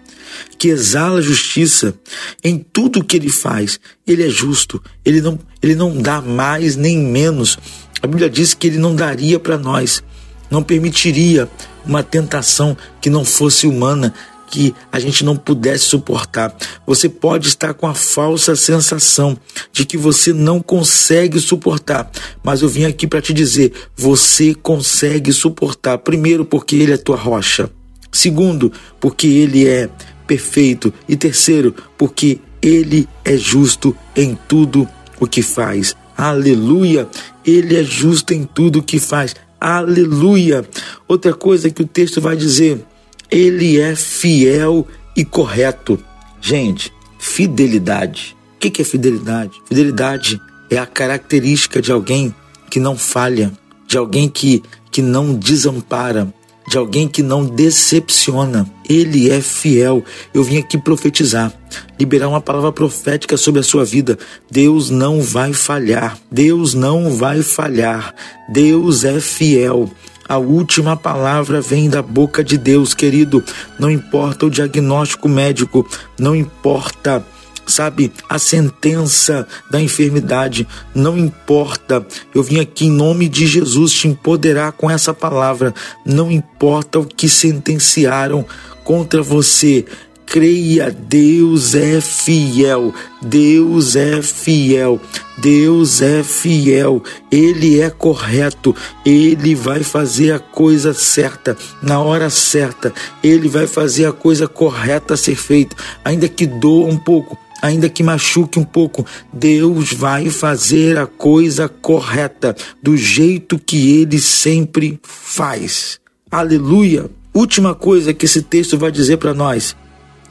que 0.59 0.69
exala 0.69 1.23
justiça 1.23 1.95
em 2.43 2.59
tudo 2.59 3.05
que 3.05 3.17
ele 3.17 3.31
faz. 3.31 3.79
Ele 4.07 4.27
é 4.27 4.29
justo, 4.29 4.83
ele 5.05 5.21
não, 5.21 5.39
ele 5.63 5.75
não 5.75 5.97
dá 6.01 6.21
mais 6.21 6.77
nem 6.77 6.99
menos. 6.99 7.59
A 8.03 8.07
Bíblia 8.07 8.31
diz 8.31 8.55
que 8.55 8.67
ele 8.67 8.79
não 8.79 8.95
daria 8.95 9.39
para 9.39 9.59
nós, 9.59 10.03
não 10.51 10.63
permitiria 10.63 11.49
uma 11.85 12.03
tentação 12.03 12.77
que 13.01 13.11
não 13.11 13.25
fosse 13.25 13.67
humana, 13.67 14.15
que 14.51 14.75
a 14.91 14.99
gente 14.99 15.25
não 15.25 15.37
pudesse 15.37 15.85
suportar. 15.85 16.55
Você 16.87 17.09
pode 17.09 17.49
estar 17.49 17.75
com 17.75 17.87
a 17.87 17.95
falsa 17.95 18.57
sensação 18.57 19.37
de 19.73 19.85
que 19.85 19.97
você 19.97 20.33
não 20.33 20.61
consegue 20.61 21.39
suportar, 21.39 22.11
mas 22.43 22.63
eu 22.63 22.69
vim 22.69 22.85
aqui 22.85 23.07
para 23.07 23.21
te 23.21 23.35
dizer: 23.35 23.73
você 23.97 24.55
consegue 24.55 25.33
suportar. 25.33 25.99
Primeiro, 25.99 26.45
porque 26.45 26.77
Ele 26.77 26.93
é 26.93 26.97
tua 26.97 27.17
rocha. 27.17 27.71
Segundo, 28.11 28.73
porque 28.99 29.27
Ele 29.27 29.69
é 29.69 29.91
perfeito. 30.27 30.93
E 31.09 31.17
terceiro, 31.17 31.75
porque 31.97 32.41
ele 32.61 33.09
é 33.25 33.37
justo 33.37 33.97
em 34.15 34.37
tudo 34.47 34.89
o 35.19 35.27
que 35.27 35.43
faz. 35.43 35.97
Aleluia! 36.17 37.09
Ele 37.49 37.77
é 37.77 37.83
justo 37.83 38.35
em 38.35 38.45
tudo 38.45 38.81
o 38.81 38.83
que 38.83 38.99
faz. 38.99 39.35
Aleluia! 39.59 40.69
Outra 41.09 41.33
coisa 41.33 41.71
que 41.71 41.81
o 41.81 41.87
texto 41.87 42.21
vai 42.21 42.37
dizer, 42.37 42.85
ele 43.31 43.81
é 43.81 43.97
fiel 43.97 44.87
e 45.17 45.25
correto. 45.25 45.99
Gente, 46.43 46.93
fidelidade. 47.19 48.37
O 48.57 48.59
que 48.59 48.83
é 48.83 48.85
fidelidade? 48.85 49.53
Fidelidade 49.67 50.39
é 50.71 50.77
a 50.77 50.85
característica 50.85 51.81
de 51.81 51.91
alguém 51.91 52.35
que 52.71 52.79
não 52.79 52.99
falha, 52.99 53.51
de 53.87 53.97
alguém 53.97 54.29
que, 54.29 54.63
que 54.91 55.01
não 55.01 55.35
desampara, 55.35 56.31
de 56.69 56.79
alguém 56.79 57.09
que 57.09 57.23
não 57.23 57.45
decepciona. 57.45 58.69
Ele 58.89 59.31
é 59.31 59.41
fiel. 59.41 60.05
Eu 60.33 60.45
vim 60.45 60.59
aqui 60.59 60.79
profetizar, 60.79 61.53
liberar 61.99 62.29
uma 62.29 62.41
palavra 62.41 62.71
profética 62.71 63.37
sobre 63.37 63.61
a 63.61 63.65
sua 63.65 63.85
vida. 63.85 64.19
Deus 64.51 64.91
não 64.91 65.21
vai 65.21 65.53
falhar. 65.53 66.19
Deus 66.31 66.75
não 66.75 67.11
vai 67.11 67.43
falhar. 67.43 68.15
Deus 68.49 69.05
é 69.05 69.19
fiel. 69.21 69.91
A 70.29 70.37
última 70.37 70.95
palavra 70.95 71.61
vem 71.61 71.89
da 71.89 72.03
boca 72.03 72.45
de 72.45 72.59
Deus, 72.59 72.93
querido. 72.93 73.43
Não 73.79 73.91
importa 73.91 74.45
o 74.45 74.51
diagnóstico 74.51 75.27
médico, 75.27 75.89
não 76.19 76.37
importa 76.37 77.25
sabe, 77.69 78.13
a 78.29 78.39
sentença 78.39 79.47
da 79.71 79.81
enfermidade, 79.81 80.67
não 80.95 81.17
importa. 81.17 82.05
Eu 82.35 82.43
vim 82.43 82.61
aqui 82.61 82.87
em 82.87 82.91
nome 82.91 83.29
de 83.29 83.47
Jesus 83.47 83.93
te 83.93 84.09
empoderar 84.09 84.73
com 84.73 84.91
essa 84.91 85.15
palavra. 85.15 85.75
Não 86.05 86.31
importa 86.31 86.99
o 86.99 87.07
que 87.07 87.29
sentenciaram 87.29 88.45
contra 88.85 89.23
você. 89.23 89.85
Creia, 90.31 90.91
Deus 90.91 91.75
é 91.75 92.03
fiel, 92.03 92.93
Deus 93.23 93.97
é 93.97 94.21
fiel, 94.21 95.01
Deus 95.39 96.03
é 96.03 96.23
fiel, 96.23 97.03
Ele 97.33 97.81
é 97.81 97.89
correto, 97.89 98.77
Ele 99.07 99.55
vai 99.55 99.83
fazer 99.83 100.33
a 100.33 100.39
coisa 100.39 100.93
certa, 100.93 101.57
na 101.83 102.01
hora 102.01 102.29
certa, 102.29 102.93
Ele 103.23 103.49
vai 103.49 103.67
fazer 103.67 104.05
a 104.05 104.13
coisa 104.13 104.47
correta 104.47 105.15
a 105.15 105.17
ser 105.17 105.35
feita, 105.35 105.75
ainda 106.05 106.29
que 106.29 106.47
doa 106.47 106.87
um 106.89 106.99
pouco, 106.99 107.39
ainda 107.61 107.89
que 107.89 108.03
machuque 108.03 108.59
um 108.59 108.65
pouco, 108.65 109.05
Deus 109.33 109.93
vai 109.93 110.31
fazer 110.31 110.99
a 110.99 111.07
coisa 111.07 111.69
correta, 111.69 112.57
do 112.83 112.97
jeito 112.97 113.59
que 113.59 114.01
ele 114.01 114.21
sempre 114.21 114.99
faz. 115.03 116.01
Aleluia! 116.31 117.11
Última 117.35 117.75
coisa 117.75 118.13
que 118.13 118.25
esse 118.25 118.43
texto 118.43 118.77
vai 118.77 118.91
dizer 118.91 119.19
para 119.19 119.35
nós: 119.35 119.77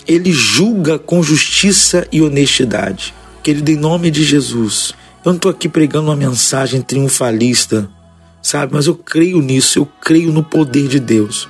ele 0.07 0.31
julga 0.31 0.98
com 0.98 1.22
justiça 1.22 2.07
e 2.12 2.22
honestidade. 2.22 3.13
Querido, 3.43 3.72
em 3.72 3.77
nome 3.77 4.12
de 4.12 4.24
Jesus, 4.24 4.93
eu 5.24 5.31
não 5.31 5.36
estou 5.38 5.51
aqui 5.51 5.69
pregando 5.69 6.07
uma 6.07 6.15
mensagem 6.15 6.81
triunfalista, 6.81 7.89
sabe? 8.41 8.74
Mas 8.74 8.88
eu 8.88 8.96
creio 8.96 9.41
nisso, 9.41 9.79
eu 9.79 9.86
creio 10.01 10.31
no 10.31 10.43
poder 10.43 10.88
de 10.88 11.00
Deus. 11.00 11.48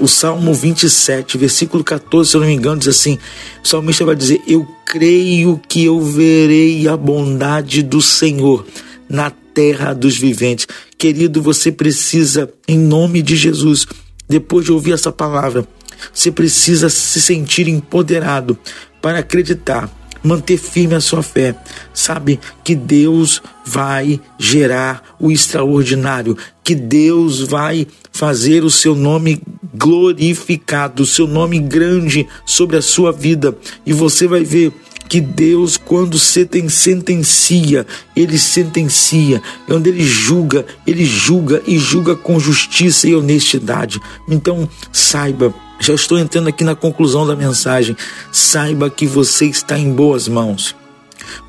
O 0.00 0.08
Salmo 0.08 0.52
27, 0.52 1.38
versículo 1.38 1.84
14, 1.84 2.30
se 2.30 2.36
eu 2.36 2.40
não 2.40 2.48
me 2.48 2.54
engano, 2.54 2.78
diz 2.78 2.88
assim: 2.88 3.18
o 3.62 3.68
salmista 3.68 4.04
vai 4.04 4.16
dizer: 4.16 4.42
Eu 4.46 4.66
creio 4.86 5.60
que 5.68 5.84
eu 5.84 6.00
verei 6.00 6.86
a 6.86 6.96
bondade 6.96 7.82
do 7.82 8.00
Senhor 8.00 8.64
na 9.08 9.30
terra 9.30 9.92
dos 9.92 10.16
viventes. 10.16 10.66
Querido, 10.96 11.42
você 11.42 11.72
precisa, 11.72 12.48
em 12.68 12.78
nome 12.78 13.20
de 13.20 13.36
Jesus, 13.36 13.84
depois 14.28 14.64
de 14.64 14.72
ouvir 14.72 14.92
essa 14.92 15.10
palavra, 15.10 15.66
você 16.14 16.30
precisa 16.30 16.88
se 16.88 17.20
sentir 17.20 17.68
empoderado 17.68 18.56
para 19.02 19.18
acreditar 19.18 19.90
manter 20.26 20.58
firme 20.58 20.94
a 20.94 21.00
sua 21.00 21.22
fé. 21.22 21.54
Sabe 21.94 22.38
que 22.62 22.74
Deus 22.74 23.40
vai 23.64 24.20
gerar 24.38 25.16
o 25.18 25.30
extraordinário, 25.30 26.36
que 26.62 26.74
Deus 26.74 27.40
vai 27.40 27.86
fazer 28.12 28.64
o 28.64 28.70
seu 28.70 28.94
nome 28.94 29.40
glorificado, 29.74 31.02
o 31.02 31.06
seu 31.06 31.26
nome 31.26 31.58
grande 31.58 32.26
sobre 32.44 32.76
a 32.76 32.82
sua 32.82 33.12
vida, 33.12 33.56
e 33.84 33.92
você 33.92 34.26
vai 34.26 34.42
ver 34.42 34.72
que 35.08 35.20
Deus, 35.20 35.76
quando 35.76 36.18
sentencia, 36.18 37.86
ele 38.14 38.38
sentencia, 38.38 39.40
onde 39.68 39.90
ele 39.90 40.04
julga, 40.04 40.66
ele 40.86 41.04
julga 41.04 41.62
e 41.66 41.78
julga 41.78 42.16
com 42.16 42.40
justiça 42.40 43.06
e 43.08 43.14
honestidade. 43.14 44.00
Então, 44.28 44.68
saiba 44.92 45.54
já 45.78 45.94
estou 45.94 46.18
entrando 46.18 46.48
aqui 46.48 46.64
na 46.64 46.74
conclusão 46.74 47.26
da 47.26 47.36
mensagem. 47.36 47.96
Saiba 48.32 48.90
que 48.90 49.06
você 49.06 49.46
está 49.46 49.78
em 49.78 49.92
boas 49.92 50.28
mãos. 50.28 50.74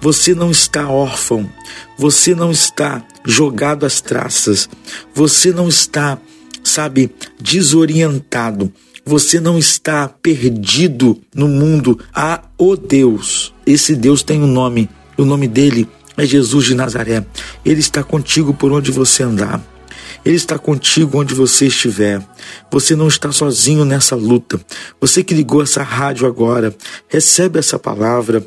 Você 0.02 0.34
não 0.34 0.52
está 0.52 0.90
órfão. 0.90 1.50
Você 1.98 2.36
não 2.36 2.52
está 2.52 3.04
jogado 3.26 3.86
às 3.86 4.02
traças. 4.02 4.70
Você 5.14 5.52
não 5.52 5.68
está, 5.68 6.18
sabe, 6.64 7.14
desorientado. 7.40 8.72
Você 9.06 9.40
não 9.40 9.58
está 9.58 10.08
perdido 10.08 11.22
no 11.34 11.48
mundo. 11.48 12.00
Há 12.14 12.44
o 12.58 12.76
Deus. 12.76 13.54
Esse 13.66 13.96
Deus 13.96 14.22
tem 14.22 14.42
um 14.42 14.48
nome. 14.48 14.90
O 15.18 15.24
nome 15.24 15.48
dele 15.48 15.88
é 16.18 16.26
Jesus 16.26 16.66
de 16.66 16.76
Nazaré. 16.76 17.26
Ele 17.64 17.80
está 17.80 18.04
contigo 18.04 18.54
por 18.54 18.72
onde 18.72 18.92
você 18.92 19.24
andar. 19.24 19.62
Ele 20.26 20.36
está 20.36 20.58
contigo 20.58 21.20
onde 21.20 21.34
você 21.34 21.68
estiver. 21.68 22.22
Você 22.72 22.96
não 22.96 23.08
está 23.08 23.32
sozinho 23.32 23.86
nessa 23.86 24.16
luta. 24.16 24.60
Você 25.00 25.24
que 25.24 25.34
ligou 25.34 25.62
essa 25.62 25.84
rádio 25.84 26.28
agora, 26.28 26.76
recebe 27.08 27.60
essa 27.60 27.80
palavra, 27.80 28.46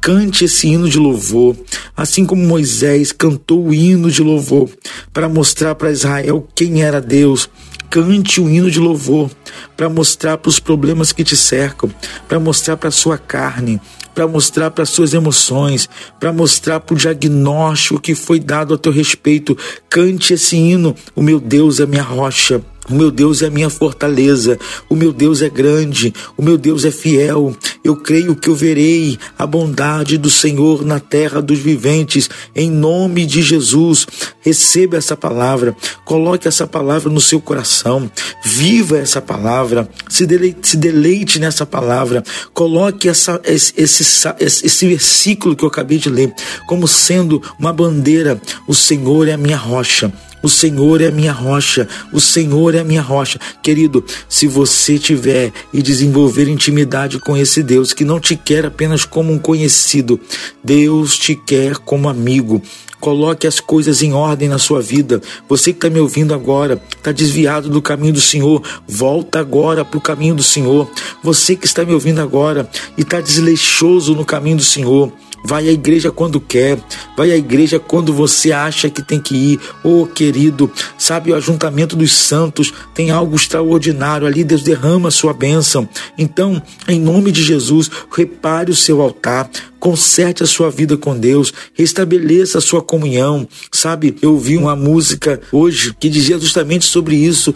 cante 0.00 0.44
esse 0.44 0.68
hino 0.68 0.88
de 0.88 0.98
louvor, 0.98 1.56
assim 1.96 2.24
como 2.24 2.42
Moisés 2.44 3.12
cantou 3.12 3.66
o 3.66 3.74
hino 3.74 4.10
de 4.10 4.22
louvor 4.22 4.68
para 5.12 5.28
mostrar 5.28 5.74
para 5.74 5.92
Israel 5.92 6.46
quem 6.54 6.82
era 6.82 7.00
Deus 7.00 7.48
cante 7.92 8.40
o 8.40 8.48
hino 8.48 8.70
de 8.70 8.80
louvor 8.80 9.30
para 9.76 9.86
mostrar 9.86 10.38
para 10.38 10.48
os 10.48 10.58
problemas 10.58 11.12
que 11.12 11.22
te 11.22 11.36
cercam, 11.36 11.90
para 12.26 12.40
mostrar 12.40 12.78
para 12.78 12.88
a 12.88 12.92
sua 12.92 13.18
carne, 13.18 13.78
para 14.14 14.26
mostrar 14.26 14.70
para 14.70 14.86
suas 14.86 15.12
emoções, 15.12 15.90
para 16.18 16.32
mostrar 16.32 16.80
para 16.80 16.94
o 16.94 16.96
diagnóstico 16.96 18.00
que 18.00 18.14
foi 18.14 18.40
dado 18.40 18.72
a 18.72 18.78
teu 18.78 18.90
respeito. 18.90 19.56
Cante 19.90 20.32
esse 20.32 20.56
hino: 20.56 20.96
O 21.14 21.22
meu 21.22 21.38
Deus 21.38 21.80
é 21.80 21.86
minha 21.86 22.02
rocha. 22.02 22.62
O 22.90 22.94
meu 22.94 23.12
Deus 23.12 23.42
é 23.42 23.46
a 23.46 23.50
minha 23.50 23.70
fortaleza, 23.70 24.58
o 24.88 24.96
meu 24.96 25.12
Deus 25.12 25.40
é 25.40 25.48
grande, 25.48 26.12
o 26.36 26.42
meu 26.42 26.58
Deus 26.58 26.84
é 26.84 26.90
fiel. 26.90 27.54
Eu 27.84 27.94
creio 27.94 28.34
que 28.34 28.48
eu 28.48 28.56
verei 28.56 29.18
a 29.38 29.46
bondade 29.46 30.18
do 30.18 30.28
Senhor 30.28 30.84
na 30.84 30.98
terra 30.98 31.40
dos 31.40 31.60
viventes, 31.60 32.28
em 32.56 32.68
nome 32.68 33.24
de 33.24 33.40
Jesus. 33.40 34.04
Receba 34.40 34.96
essa 34.96 35.16
palavra, 35.16 35.76
coloque 36.04 36.48
essa 36.48 36.66
palavra 36.66 37.08
no 37.08 37.20
seu 37.20 37.40
coração, 37.40 38.10
viva 38.44 38.98
essa 38.98 39.22
palavra, 39.22 39.88
se 40.08 40.26
deleite, 40.26 40.68
se 40.68 40.76
deleite 40.76 41.38
nessa 41.38 41.64
palavra, 41.64 42.24
coloque 42.52 43.08
essa, 43.08 43.40
esse, 43.44 43.74
esse, 43.76 44.04
esse 44.40 44.88
versículo 44.88 45.54
que 45.54 45.64
eu 45.64 45.68
acabei 45.68 45.98
de 45.98 46.10
ler 46.10 46.34
como 46.66 46.88
sendo 46.88 47.40
uma 47.60 47.72
bandeira: 47.72 48.40
o 48.66 48.74
Senhor 48.74 49.28
é 49.28 49.34
a 49.34 49.38
minha 49.38 49.56
rocha. 49.56 50.12
O 50.42 50.48
Senhor 50.48 51.00
é 51.00 51.06
a 51.06 51.10
minha 51.12 51.32
rocha, 51.32 51.88
o 52.12 52.20
Senhor 52.20 52.74
é 52.74 52.80
a 52.80 52.84
minha 52.84 53.02
rocha. 53.02 53.38
Querido, 53.62 54.04
se 54.28 54.46
você 54.46 54.98
tiver 54.98 55.52
e 55.72 55.80
desenvolver 55.80 56.48
intimidade 56.48 57.18
com 57.20 57.36
esse 57.36 57.62
Deus 57.62 57.92
que 57.92 58.04
não 58.04 58.18
te 58.18 58.34
quer 58.34 58.66
apenas 58.66 59.04
como 59.04 59.32
um 59.32 59.38
conhecido, 59.38 60.20
Deus 60.62 61.16
te 61.16 61.36
quer 61.36 61.76
como 61.76 62.08
amigo. 62.08 62.60
Coloque 63.02 63.48
as 63.48 63.58
coisas 63.58 64.00
em 64.00 64.12
ordem 64.12 64.48
na 64.48 64.58
sua 64.58 64.80
vida. 64.80 65.20
Você 65.48 65.72
que 65.72 65.78
está 65.78 65.90
me 65.90 65.98
ouvindo 65.98 66.32
agora, 66.32 66.80
está 66.96 67.10
desviado 67.10 67.68
do 67.68 67.82
caminho 67.82 68.12
do 68.12 68.20
Senhor, 68.20 68.62
volta 68.86 69.40
agora 69.40 69.84
para 69.84 69.98
o 69.98 70.00
caminho 70.00 70.36
do 70.36 70.42
Senhor. 70.42 70.88
Você 71.20 71.56
que 71.56 71.66
está 71.66 71.84
me 71.84 71.92
ouvindo 71.92 72.20
agora 72.20 72.68
e 72.96 73.02
está 73.02 73.20
desleixoso 73.20 74.14
no 74.14 74.24
caminho 74.24 74.58
do 74.58 74.62
Senhor, 74.62 75.12
Vai 75.44 75.68
à 75.68 75.72
igreja 75.72 76.10
quando 76.10 76.40
quer, 76.40 76.78
vai 77.16 77.30
à 77.32 77.36
igreja 77.36 77.78
quando 77.78 78.12
você 78.12 78.52
acha 78.52 78.88
que 78.88 79.02
tem 79.02 79.20
que 79.20 79.34
ir. 79.34 79.60
Oh, 79.82 80.06
querido, 80.06 80.70
sabe, 80.96 81.32
o 81.32 81.34
ajuntamento 81.34 81.96
dos 81.96 82.12
santos 82.12 82.72
tem 82.94 83.10
algo 83.10 83.36
extraordinário 83.36 84.26
ali, 84.26 84.44
Deus 84.44 84.62
derrama 84.62 85.08
a 85.08 85.12
sua 85.12 85.32
bênção. 85.32 85.88
Então, 86.16 86.62
em 86.88 87.00
nome 87.00 87.32
de 87.32 87.42
Jesus, 87.42 87.90
repare 88.10 88.70
o 88.70 88.76
seu 88.76 89.02
altar, 89.02 89.50
conserte 89.82 90.44
a 90.44 90.46
sua 90.46 90.70
vida 90.70 90.96
com 90.96 91.18
Deus, 91.18 91.52
restabeleça 91.74 92.58
a 92.58 92.60
sua 92.60 92.80
comunhão. 92.80 93.48
Sabe, 93.72 94.16
eu 94.22 94.32
ouvi 94.34 94.56
uma 94.56 94.76
música 94.76 95.40
hoje 95.50 95.92
que 95.98 96.08
dizia 96.08 96.38
justamente 96.38 96.84
sobre 96.84 97.16
isso. 97.16 97.52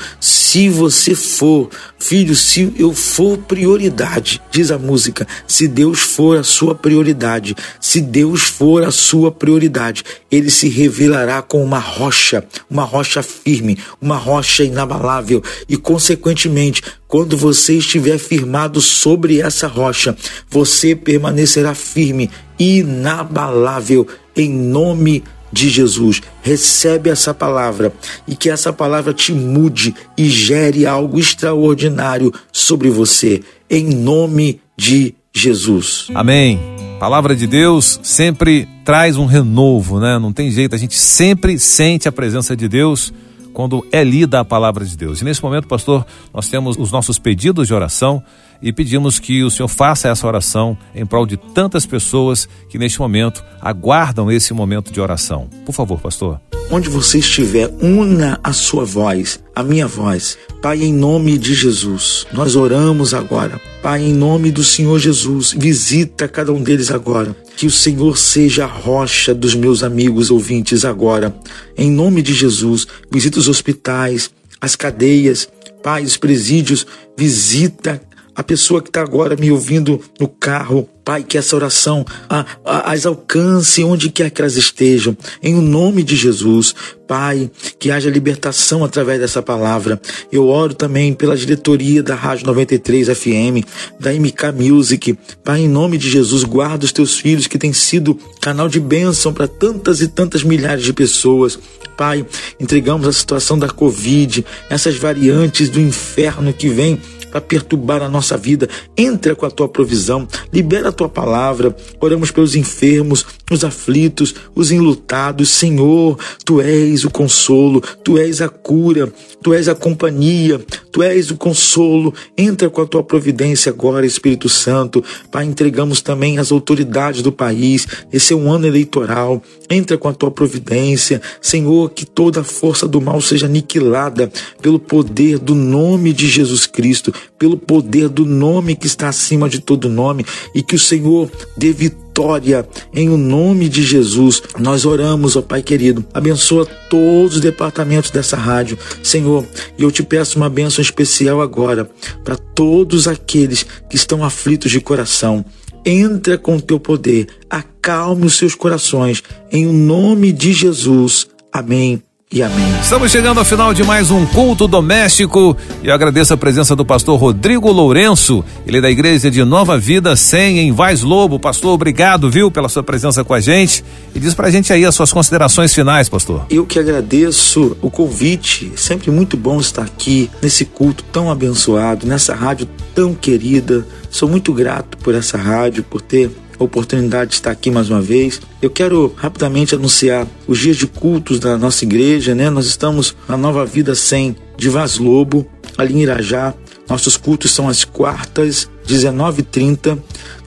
Se 0.56 0.70
você 0.70 1.14
for, 1.14 1.68
filho, 1.98 2.34
se 2.34 2.72
eu 2.78 2.94
for 2.94 3.36
prioridade, 3.36 4.40
diz 4.50 4.70
a 4.70 4.78
música, 4.78 5.28
se 5.46 5.68
Deus 5.68 6.00
for 6.00 6.38
a 6.38 6.42
sua 6.42 6.74
prioridade, 6.74 7.54
se 7.78 8.00
Deus 8.00 8.44
for 8.44 8.82
a 8.82 8.90
sua 8.90 9.30
prioridade, 9.30 10.02
ele 10.30 10.50
se 10.50 10.66
revelará 10.70 11.42
com 11.42 11.62
uma 11.62 11.78
rocha, 11.78 12.42
uma 12.70 12.84
rocha 12.84 13.22
firme, 13.22 13.76
uma 14.00 14.16
rocha 14.16 14.64
inabalável. 14.64 15.42
E, 15.68 15.76
consequentemente, 15.76 16.82
quando 17.06 17.36
você 17.36 17.74
estiver 17.74 18.16
firmado 18.16 18.80
sobre 18.80 19.42
essa 19.42 19.66
rocha, 19.66 20.16
você 20.48 20.96
permanecerá 20.96 21.74
firme, 21.74 22.30
inabalável, 22.58 24.06
em 24.34 24.48
nome 24.50 25.20
de 25.20 25.35
Jesus. 25.56 26.20
Recebe 26.42 27.10
essa 27.10 27.32
palavra 27.32 27.92
e 28.28 28.36
que 28.36 28.50
essa 28.50 28.72
palavra 28.72 29.12
te 29.12 29.32
mude 29.32 29.94
e 30.16 30.28
gere 30.28 30.86
algo 30.86 31.18
extraordinário 31.18 32.32
sobre 32.52 32.90
você, 32.90 33.42
em 33.68 33.84
nome 33.84 34.60
de 34.76 35.14
Jesus. 35.34 36.08
Amém. 36.14 36.60
Palavra 37.00 37.36
de 37.36 37.46
Deus 37.46 38.00
sempre 38.02 38.66
traz 38.84 39.16
um 39.16 39.26
renovo, 39.26 40.00
né? 40.00 40.18
Não 40.18 40.32
tem 40.32 40.50
jeito, 40.50 40.74
a 40.74 40.78
gente 40.78 40.96
sempre 40.96 41.58
sente 41.58 42.08
a 42.08 42.12
presença 42.12 42.56
de 42.56 42.68
Deus 42.68 43.12
quando 43.56 43.86
é 43.90 44.04
lida 44.04 44.40
a 44.40 44.44
palavra 44.44 44.84
de 44.84 44.94
Deus. 44.98 45.22
E 45.22 45.24
nesse 45.24 45.42
momento, 45.42 45.66
pastor, 45.66 46.04
nós 46.30 46.46
temos 46.46 46.76
os 46.78 46.92
nossos 46.92 47.18
pedidos 47.18 47.66
de 47.66 47.72
oração 47.72 48.22
e 48.60 48.70
pedimos 48.70 49.18
que 49.18 49.42
o 49.42 49.50
Senhor 49.50 49.68
faça 49.68 50.10
essa 50.10 50.26
oração 50.26 50.76
em 50.94 51.06
prol 51.06 51.24
de 51.24 51.38
tantas 51.38 51.86
pessoas 51.86 52.46
que 52.68 52.76
neste 52.76 52.98
momento 53.00 53.42
aguardam 53.58 54.30
esse 54.30 54.52
momento 54.52 54.92
de 54.92 55.00
oração. 55.00 55.48
Por 55.64 55.72
favor, 55.72 55.98
pastor. 55.98 56.38
Onde 56.70 56.90
você 56.90 57.16
estiver, 57.16 57.70
una 57.80 58.38
a 58.44 58.52
sua 58.52 58.84
voz, 58.84 59.40
a 59.54 59.62
minha 59.62 59.86
voz. 59.86 60.36
Pai, 60.60 60.82
em 60.82 60.92
nome 60.92 61.38
de 61.38 61.54
Jesus, 61.54 62.26
nós 62.34 62.56
oramos 62.56 63.14
agora. 63.14 63.58
Pai, 63.82 64.02
em 64.02 64.12
nome 64.12 64.50
do 64.50 64.62
Senhor 64.62 64.98
Jesus, 64.98 65.54
visita 65.56 66.28
cada 66.28 66.52
um 66.52 66.62
deles 66.62 66.90
agora. 66.90 67.34
Que 67.56 67.66
o 67.66 67.70
Senhor 67.70 68.18
seja 68.18 68.64
a 68.64 68.68
rocha 68.68 69.34
dos 69.34 69.54
meus 69.54 69.82
amigos 69.82 70.30
ouvintes 70.30 70.84
agora. 70.84 71.34
Em 71.76 71.90
nome 71.90 72.22
de 72.22 72.34
Jesus, 72.34 72.86
visita 73.10 73.38
os 73.38 73.48
hospitais, 73.48 74.30
as 74.60 74.76
cadeias, 74.76 75.48
Pai, 75.82 76.02
os 76.02 76.16
presídios, 76.16 76.86
visita 77.16 78.02
a 78.34 78.42
pessoa 78.42 78.82
que 78.82 78.90
está 78.90 79.00
agora 79.00 79.36
me 79.36 79.50
ouvindo 79.50 80.00
no 80.20 80.28
carro, 80.28 80.88
Pai, 81.06 81.22
que 81.22 81.38
essa 81.38 81.54
oração 81.54 82.04
a, 82.28 82.44
a, 82.64 82.90
as 82.92 83.06
alcance 83.06 83.84
onde 83.84 84.10
quer 84.10 84.28
que 84.28 84.42
elas 84.42 84.56
estejam, 84.56 85.16
em 85.40 85.54
o 85.54 85.62
nome 85.62 86.02
de 86.02 86.16
Jesus. 86.16 86.74
Pai, 87.06 87.48
que 87.78 87.92
haja 87.92 88.10
libertação 88.10 88.82
através 88.82 89.20
dessa 89.20 89.40
palavra. 89.40 90.00
Eu 90.32 90.48
oro 90.48 90.74
também 90.74 91.14
pela 91.14 91.36
diretoria 91.36 92.02
da 92.02 92.16
Rádio 92.16 92.44
93 92.48 93.06
FM, 93.16 93.64
da 94.00 94.12
MK 94.12 94.50
Music. 94.52 95.16
Pai, 95.44 95.60
em 95.60 95.68
nome 95.68 95.96
de 95.96 96.10
Jesus, 96.10 96.42
guarda 96.42 96.84
os 96.84 96.90
teus 96.90 97.16
filhos 97.16 97.46
que 97.46 97.56
têm 97.56 97.72
sido 97.72 98.18
canal 98.40 98.68
de 98.68 98.80
bênção 98.80 99.32
para 99.32 99.46
tantas 99.46 100.00
e 100.00 100.08
tantas 100.08 100.42
milhares 100.42 100.82
de 100.82 100.92
pessoas. 100.92 101.56
Pai, 101.96 102.26
entregamos 102.58 103.06
a 103.06 103.12
situação 103.12 103.56
da 103.56 103.68
Covid, 103.68 104.44
essas 104.68 104.96
variantes 104.96 105.70
do 105.70 105.80
inferno 105.80 106.52
que 106.52 106.68
vem 106.68 107.00
para 107.36 107.40
perturbar 107.40 108.02
a 108.02 108.08
nossa 108.08 108.36
vida. 108.36 108.68
Entra 108.96 109.34
com 109.34 109.44
a 109.44 109.50
tua 109.50 109.68
provisão, 109.68 110.26
libera 110.52 110.90
tua 110.96 111.08
palavra. 111.08 111.76
Oramos 112.00 112.30
pelos 112.30 112.56
enfermos, 112.56 113.24
os 113.50 113.62
aflitos, 113.62 114.34
os 114.54 114.72
enlutados. 114.72 115.50
Senhor, 115.50 116.18
tu 116.44 116.60
és 116.60 117.04
o 117.04 117.10
consolo, 117.10 117.80
tu 118.02 118.18
és 118.18 118.40
a 118.40 118.48
cura, 118.48 119.12
tu 119.42 119.54
és 119.54 119.68
a 119.68 119.74
companhia, 119.74 120.60
tu 120.90 121.02
és 121.02 121.30
o 121.30 121.36
consolo. 121.36 122.12
Entra 122.36 122.68
com 122.70 122.80
a 122.80 122.86
tua 122.86 123.02
providência 123.02 123.70
agora, 123.70 124.06
Espírito 124.06 124.48
Santo. 124.48 125.04
Pai, 125.30 125.44
entregamos 125.44 126.00
também 126.00 126.38
as 126.38 126.50
autoridades 126.50 127.22
do 127.22 127.30
país. 127.30 127.86
Esse 128.12 128.32
é 128.32 128.36
um 128.36 128.50
ano 128.50 128.66
eleitoral. 128.66 129.42
Entra 129.70 129.98
com 129.98 130.08
a 130.08 130.14
tua 130.14 130.30
providência. 130.30 131.20
Senhor, 131.40 131.90
que 131.90 132.06
toda 132.06 132.40
a 132.40 132.44
força 132.44 132.88
do 132.88 133.00
mal 133.00 133.20
seja 133.20 133.46
aniquilada 133.46 134.32
pelo 134.62 134.78
poder 134.78 135.38
do 135.38 135.54
nome 135.54 136.12
de 136.12 136.26
Jesus 136.26 136.66
Cristo 136.66 137.12
pelo 137.38 137.56
poder 137.56 138.08
do 138.08 138.24
nome 138.24 138.74
que 138.74 138.86
está 138.86 139.08
acima 139.08 139.48
de 139.48 139.60
todo 139.60 139.88
nome 139.88 140.24
e 140.54 140.62
que 140.62 140.74
o 140.74 140.78
Senhor 140.86 141.30
dê 141.56 141.72
vitória 141.72 142.66
em 142.94 143.08
o 143.08 143.16
nome 143.16 143.68
de 143.68 143.82
Jesus. 143.82 144.42
Nós 144.58 144.84
oramos, 144.84 145.36
ó 145.36 145.42
Pai 145.42 145.62
querido, 145.62 146.04
abençoa 146.14 146.66
todos 146.88 147.36
os 147.36 147.40
departamentos 147.40 148.10
dessa 148.10 148.36
rádio, 148.36 148.78
Senhor, 149.02 149.44
e 149.76 149.82
eu 149.82 149.90
te 149.90 150.02
peço 150.02 150.38
uma 150.38 150.48
bênção 150.48 150.80
especial 150.80 151.40
agora 151.40 151.90
para 152.24 152.36
todos 152.36 153.06
aqueles 153.06 153.66
que 153.88 153.96
estão 153.96 154.24
aflitos 154.24 154.70
de 154.70 154.80
coração. 154.80 155.44
Entra 155.84 156.36
com 156.38 156.56
o 156.56 156.60
teu 156.60 156.80
poder, 156.80 157.28
acalme 157.48 158.26
os 158.26 158.36
seus 158.36 158.54
corações, 158.54 159.22
em 159.52 159.66
o 159.66 159.72
nome 159.72 160.32
de 160.32 160.52
Jesus. 160.52 161.28
Amém 161.52 162.05
e 162.32 162.42
amém. 162.42 162.80
Estamos 162.82 163.12
chegando 163.12 163.38
ao 163.38 163.44
final 163.44 163.72
de 163.72 163.84
mais 163.84 164.10
um 164.10 164.26
culto 164.26 164.66
doméstico 164.66 165.56
e 165.82 165.86
eu 165.86 165.94
agradeço 165.94 166.34
a 166.34 166.36
presença 166.36 166.74
do 166.74 166.84
pastor 166.84 167.18
Rodrigo 167.20 167.70
Lourenço, 167.70 168.44
ele 168.66 168.78
é 168.78 168.80
da 168.80 168.90
igreja 168.90 169.30
de 169.30 169.44
Nova 169.44 169.78
Vida 169.78 170.16
100 170.16 170.58
em 170.58 170.72
Vaz 170.72 171.02
Lobo. 171.02 171.38
Pastor, 171.38 171.74
obrigado, 171.74 172.28
viu, 172.28 172.50
pela 172.50 172.68
sua 172.68 172.82
presença 172.82 173.22
com 173.22 173.32
a 173.32 173.38
gente 173.38 173.84
e 174.12 174.18
diz 174.18 174.34
pra 174.34 174.50
gente 174.50 174.72
aí 174.72 174.84
as 174.84 174.94
suas 174.94 175.12
considerações 175.12 175.72
finais, 175.72 176.08
pastor. 176.08 176.46
Eu 176.50 176.66
que 176.66 176.80
agradeço 176.80 177.76
o 177.80 177.90
convite, 177.90 178.72
sempre 178.74 179.10
muito 179.12 179.36
bom 179.36 179.60
estar 179.60 179.82
aqui 179.82 180.28
nesse 180.42 180.64
culto 180.64 181.04
tão 181.04 181.30
abençoado, 181.30 182.08
nessa 182.08 182.34
rádio 182.34 182.68
tão 182.92 183.14
querida. 183.14 183.86
Sou 184.10 184.28
muito 184.28 184.52
grato 184.52 184.98
por 184.98 185.14
essa 185.14 185.38
rádio, 185.38 185.84
por 185.84 186.00
ter 186.00 186.30
oportunidade 186.58 187.30
de 187.30 187.36
estar 187.36 187.50
aqui 187.50 187.70
mais 187.70 187.90
uma 187.90 188.00
vez. 188.00 188.40
Eu 188.60 188.70
quero 188.70 189.12
rapidamente 189.16 189.74
anunciar 189.74 190.26
os 190.46 190.58
dias 190.58 190.76
de 190.76 190.86
cultos 190.86 191.38
da 191.38 191.56
nossa 191.58 191.84
igreja, 191.84 192.34
né? 192.34 192.50
Nós 192.50 192.66
estamos 192.66 193.16
na 193.28 193.36
Nova 193.36 193.64
Vida 193.64 193.94
100 193.94 194.36
de 194.56 194.68
Vaz 194.68 194.98
Lobo, 194.98 195.46
ali 195.76 195.94
em 195.94 196.02
Irajá. 196.02 196.54
Nossos 196.88 197.16
cultos 197.16 197.50
são 197.50 197.68
às 197.68 197.84
quartas, 197.84 198.68
19h30. 198.86 199.98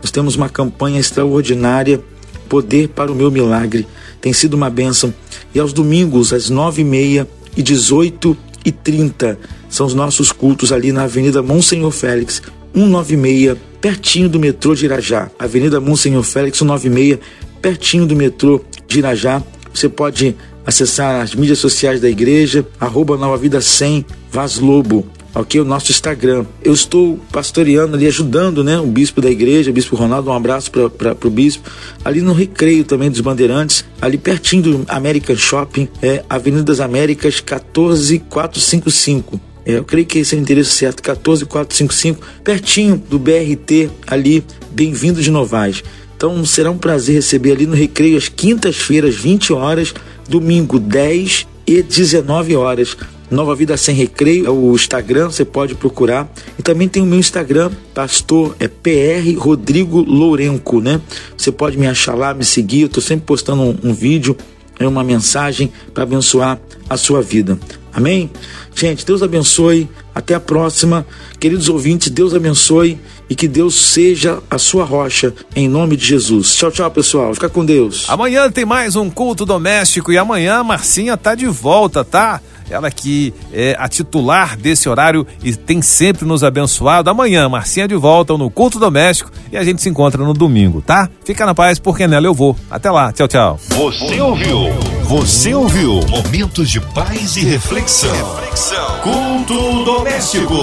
Nós 0.01 0.11
temos 0.11 0.35
uma 0.35 0.49
campanha 0.49 0.99
extraordinária, 0.99 2.01
Poder 2.47 2.89
para 2.89 3.11
o 3.11 3.15
Meu 3.15 3.29
Milagre. 3.29 3.87
Tem 4.19 4.33
sido 4.33 4.55
uma 4.55 4.71
bênção. 4.71 5.13
E 5.53 5.59
aos 5.59 5.71
domingos, 5.71 6.33
às 6.33 6.49
9h30 6.49 7.27
e 7.55 7.61
18h30, 7.61 9.37
são 9.69 9.85
os 9.85 9.93
nossos 9.93 10.31
cultos 10.31 10.71
ali 10.71 10.91
na 10.91 11.03
Avenida 11.03 11.43
Monsenhor 11.43 11.91
Félix, 11.91 12.41
196, 12.73 13.55
pertinho 13.81 14.29
do 14.29 14.39
metrô 14.39 14.75
de 14.75 14.85
Irajá. 14.85 15.29
Avenida 15.37 15.79
Monsenhor 15.79 16.23
Félix 16.23 16.57
196, 16.57 17.19
pertinho 17.61 18.05
do 18.05 18.15
metrô 18.15 18.61
de 18.87 18.99
Irajá. 18.99 19.41
Você 19.73 19.87
pode 19.87 20.35
acessar 20.65 21.21
as 21.21 21.33
mídias 21.33 21.59
sociais 21.59 22.01
da 22.01 22.09
igreja, 22.09 22.65
arroba 22.79 23.17
Nova 23.17 23.37
Vida 23.37 23.61
100, 23.61 24.05
Vaz 24.31 24.59
Lobo, 24.59 25.07
ok? 25.33 25.61
O 25.61 25.65
nosso 25.65 25.91
Instagram. 25.91 26.45
Eu 26.63 26.73
estou 26.73 27.19
pastoreando 27.31 27.95
ali, 27.95 28.07
ajudando 28.07 28.63
né, 28.63 28.79
o 28.79 28.85
bispo 28.85 29.21
da 29.21 29.29
igreja, 29.29 29.71
o 29.71 29.73
bispo 29.73 29.95
Ronaldo, 29.95 30.29
um 30.29 30.33
abraço 30.33 30.71
para 30.71 31.15
o 31.23 31.29
bispo. 31.29 31.69
Ali 32.03 32.21
no 32.21 32.33
Recreio 32.33 32.83
também 32.83 33.09
dos 33.09 33.21
Bandeirantes, 33.21 33.85
ali 34.01 34.17
pertinho 34.17 34.63
do 34.63 34.85
American 34.87 35.35
Shopping, 35.35 35.87
é 36.01 36.23
Avenida 36.29 36.63
das 36.63 36.79
Américas 36.79 37.39
14455. 37.39 39.48
Eu 39.65 39.83
creio 39.83 40.05
que 40.05 40.19
esse 40.19 40.35
é 40.35 40.37
o 40.37 40.41
endereço 40.41 40.71
certo, 40.71 41.03
14455, 41.03 42.25
pertinho 42.43 42.97
do 42.97 43.19
BRT 43.19 43.89
ali, 44.07 44.43
bem-vindo 44.71 45.21
de 45.21 45.29
Novais. 45.29 45.83
Então 46.15 46.43
será 46.45 46.71
um 46.71 46.77
prazer 46.77 47.15
receber 47.15 47.53
ali 47.53 47.65
no 47.65 47.75
Recreio 47.75 48.17
às 48.17 48.27
quintas-feiras, 48.27 49.15
20 49.15 49.53
horas, 49.53 49.93
domingo 50.27 50.79
10 50.79 51.47
e 51.67 51.81
19 51.81 52.55
horas. 52.55 52.97
Nova 53.31 53.55
Vida 53.55 53.77
Sem 53.77 53.95
Recreio 53.95 54.47
é 54.47 54.49
o 54.49 54.73
Instagram, 54.73 55.29
você 55.29 55.45
pode 55.45 55.75
procurar. 55.75 56.27
E 56.57 56.63
também 56.63 56.89
tem 56.89 57.03
o 57.03 57.05
meu 57.05 57.19
Instagram, 57.19 57.71
pastor, 57.93 58.55
é 58.59 58.67
PR 58.67 59.37
Rodrigo 59.37 60.01
Lourenco, 60.01 60.81
né? 60.81 60.99
Você 61.37 61.51
pode 61.51 61.77
me 61.77 61.85
achar 61.85 62.15
lá, 62.15 62.33
me 62.33 62.43
seguir, 62.43 62.81
eu 62.81 62.89
tô 62.89 62.99
sempre 62.99 63.25
postando 63.25 63.61
um, 63.61 63.77
um 63.83 63.93
vídeo, 63.93 64.35
é 64.79 64.87
uma 64.87 65.03
mensagem 65.03 65.71
para 65.93 66.03
abençoar 66.03 66.57
a 66.89 66.97
sua 66.97 67.21
vida. 67.21 67.59
Amém? 67.93 68.31
Gente, 68.73 69.05
Deus 69.05 69.21
abençoe. 69.21 69.89
Até 70.15 70.33
a 70.33 70.39
próxima. 70.39 71.05
Queridos 71.39 71.69
ouvintes, 71.69 72.09
Deus 72.09 72.33
abençoe 72.33 72.99
e 73.29 73.35
que 73.35 73.47
Deus 73.47 73.75
seja 73.75 74.39
a 74.49 74.57
sua 74.57 74.83
rocha, 74.83 75.33
em 75.55 75.69
nome 75.69 75.95
de 75.95 76.05
Jesus. 76.05 76.55
Tchau, 76.55 76.71
tchau, 76.71 76.91
pessoal. 76.91 77.33
Fica 77.33 77.47
com 77.47 77.63
Deus. 77.63 78.05
Amanhã 78.07 78.49
tem 78.49 78.65
mais 78.65 78.95
um 78.95 79.09
culto 79.09 79.45
doméstico 79.45 80.11
e 80.11 80.17
amanhã 80.17 80.55
a 80.55 80.63
Marcinha 80.63 81.15
tá 81.15 81.35
de 81.35 81.45
volta, 81.45 82.03
tá? 82.03 82.41
Ela 82.69 82.91
que 82.91 83.33
é 83.51 83.75
a 83.79 83.87
titular 83.87 84.55
desse 84.57 84.87
horário 84.87 85.25
e 85.43 85.55
tem 85.55 85.81
sempre 85.81 86.25
nos 86.25 86.43
abençoado. 86.43 87.09
Amanhã, 87.09 87.47
Marcinha 87.49 87.87
de 87.87 87.95
volta 87.95 88.37
no 88.37 88.49
culto 88.49 88.79
doméstico 88.79 89.31
e 89.51 89.57
a 89.57 89.63
gente 89.63 89.81
se 89.81 89.89
encontra 89.89 90.23
no 90.23 90.33
domingo, 90.33 90.81
tá? 90.81 91.09
Fica 91.25 91.45
na 91.45 91.55
paz, 91.55 91.79
porque 91.79 92.07
nela 92.07 92.25
eu 92.25 92.33
vou. 92.33 92.55
Até 92.69 92.91
lá. 92.91 93.11
Tchau, 93.11 93.27
tchau. 93.27 93.59
Você 93.69 94.21
ouviu? 94.21 94.69
Você 95.03 95.53
ouviu? 95.53 95.99
Momentos 96.07 96.69
de 96.69 96.79
paz 96.79 97.35
e 97.35 97.41
reflexão. 97.41 98.11
reflexão. 98.11 98.99
Culto 99.01 99.83
doméstico. 99.85 100.55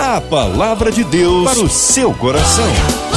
A 0.00 0.20
palavra 0.20 0.90
de 0.90 1.04
Deus 1.04 1.44
para 1.44 1.60
o 1.62 1.68
seu 1.68 2.12
coração. 2.14 3.11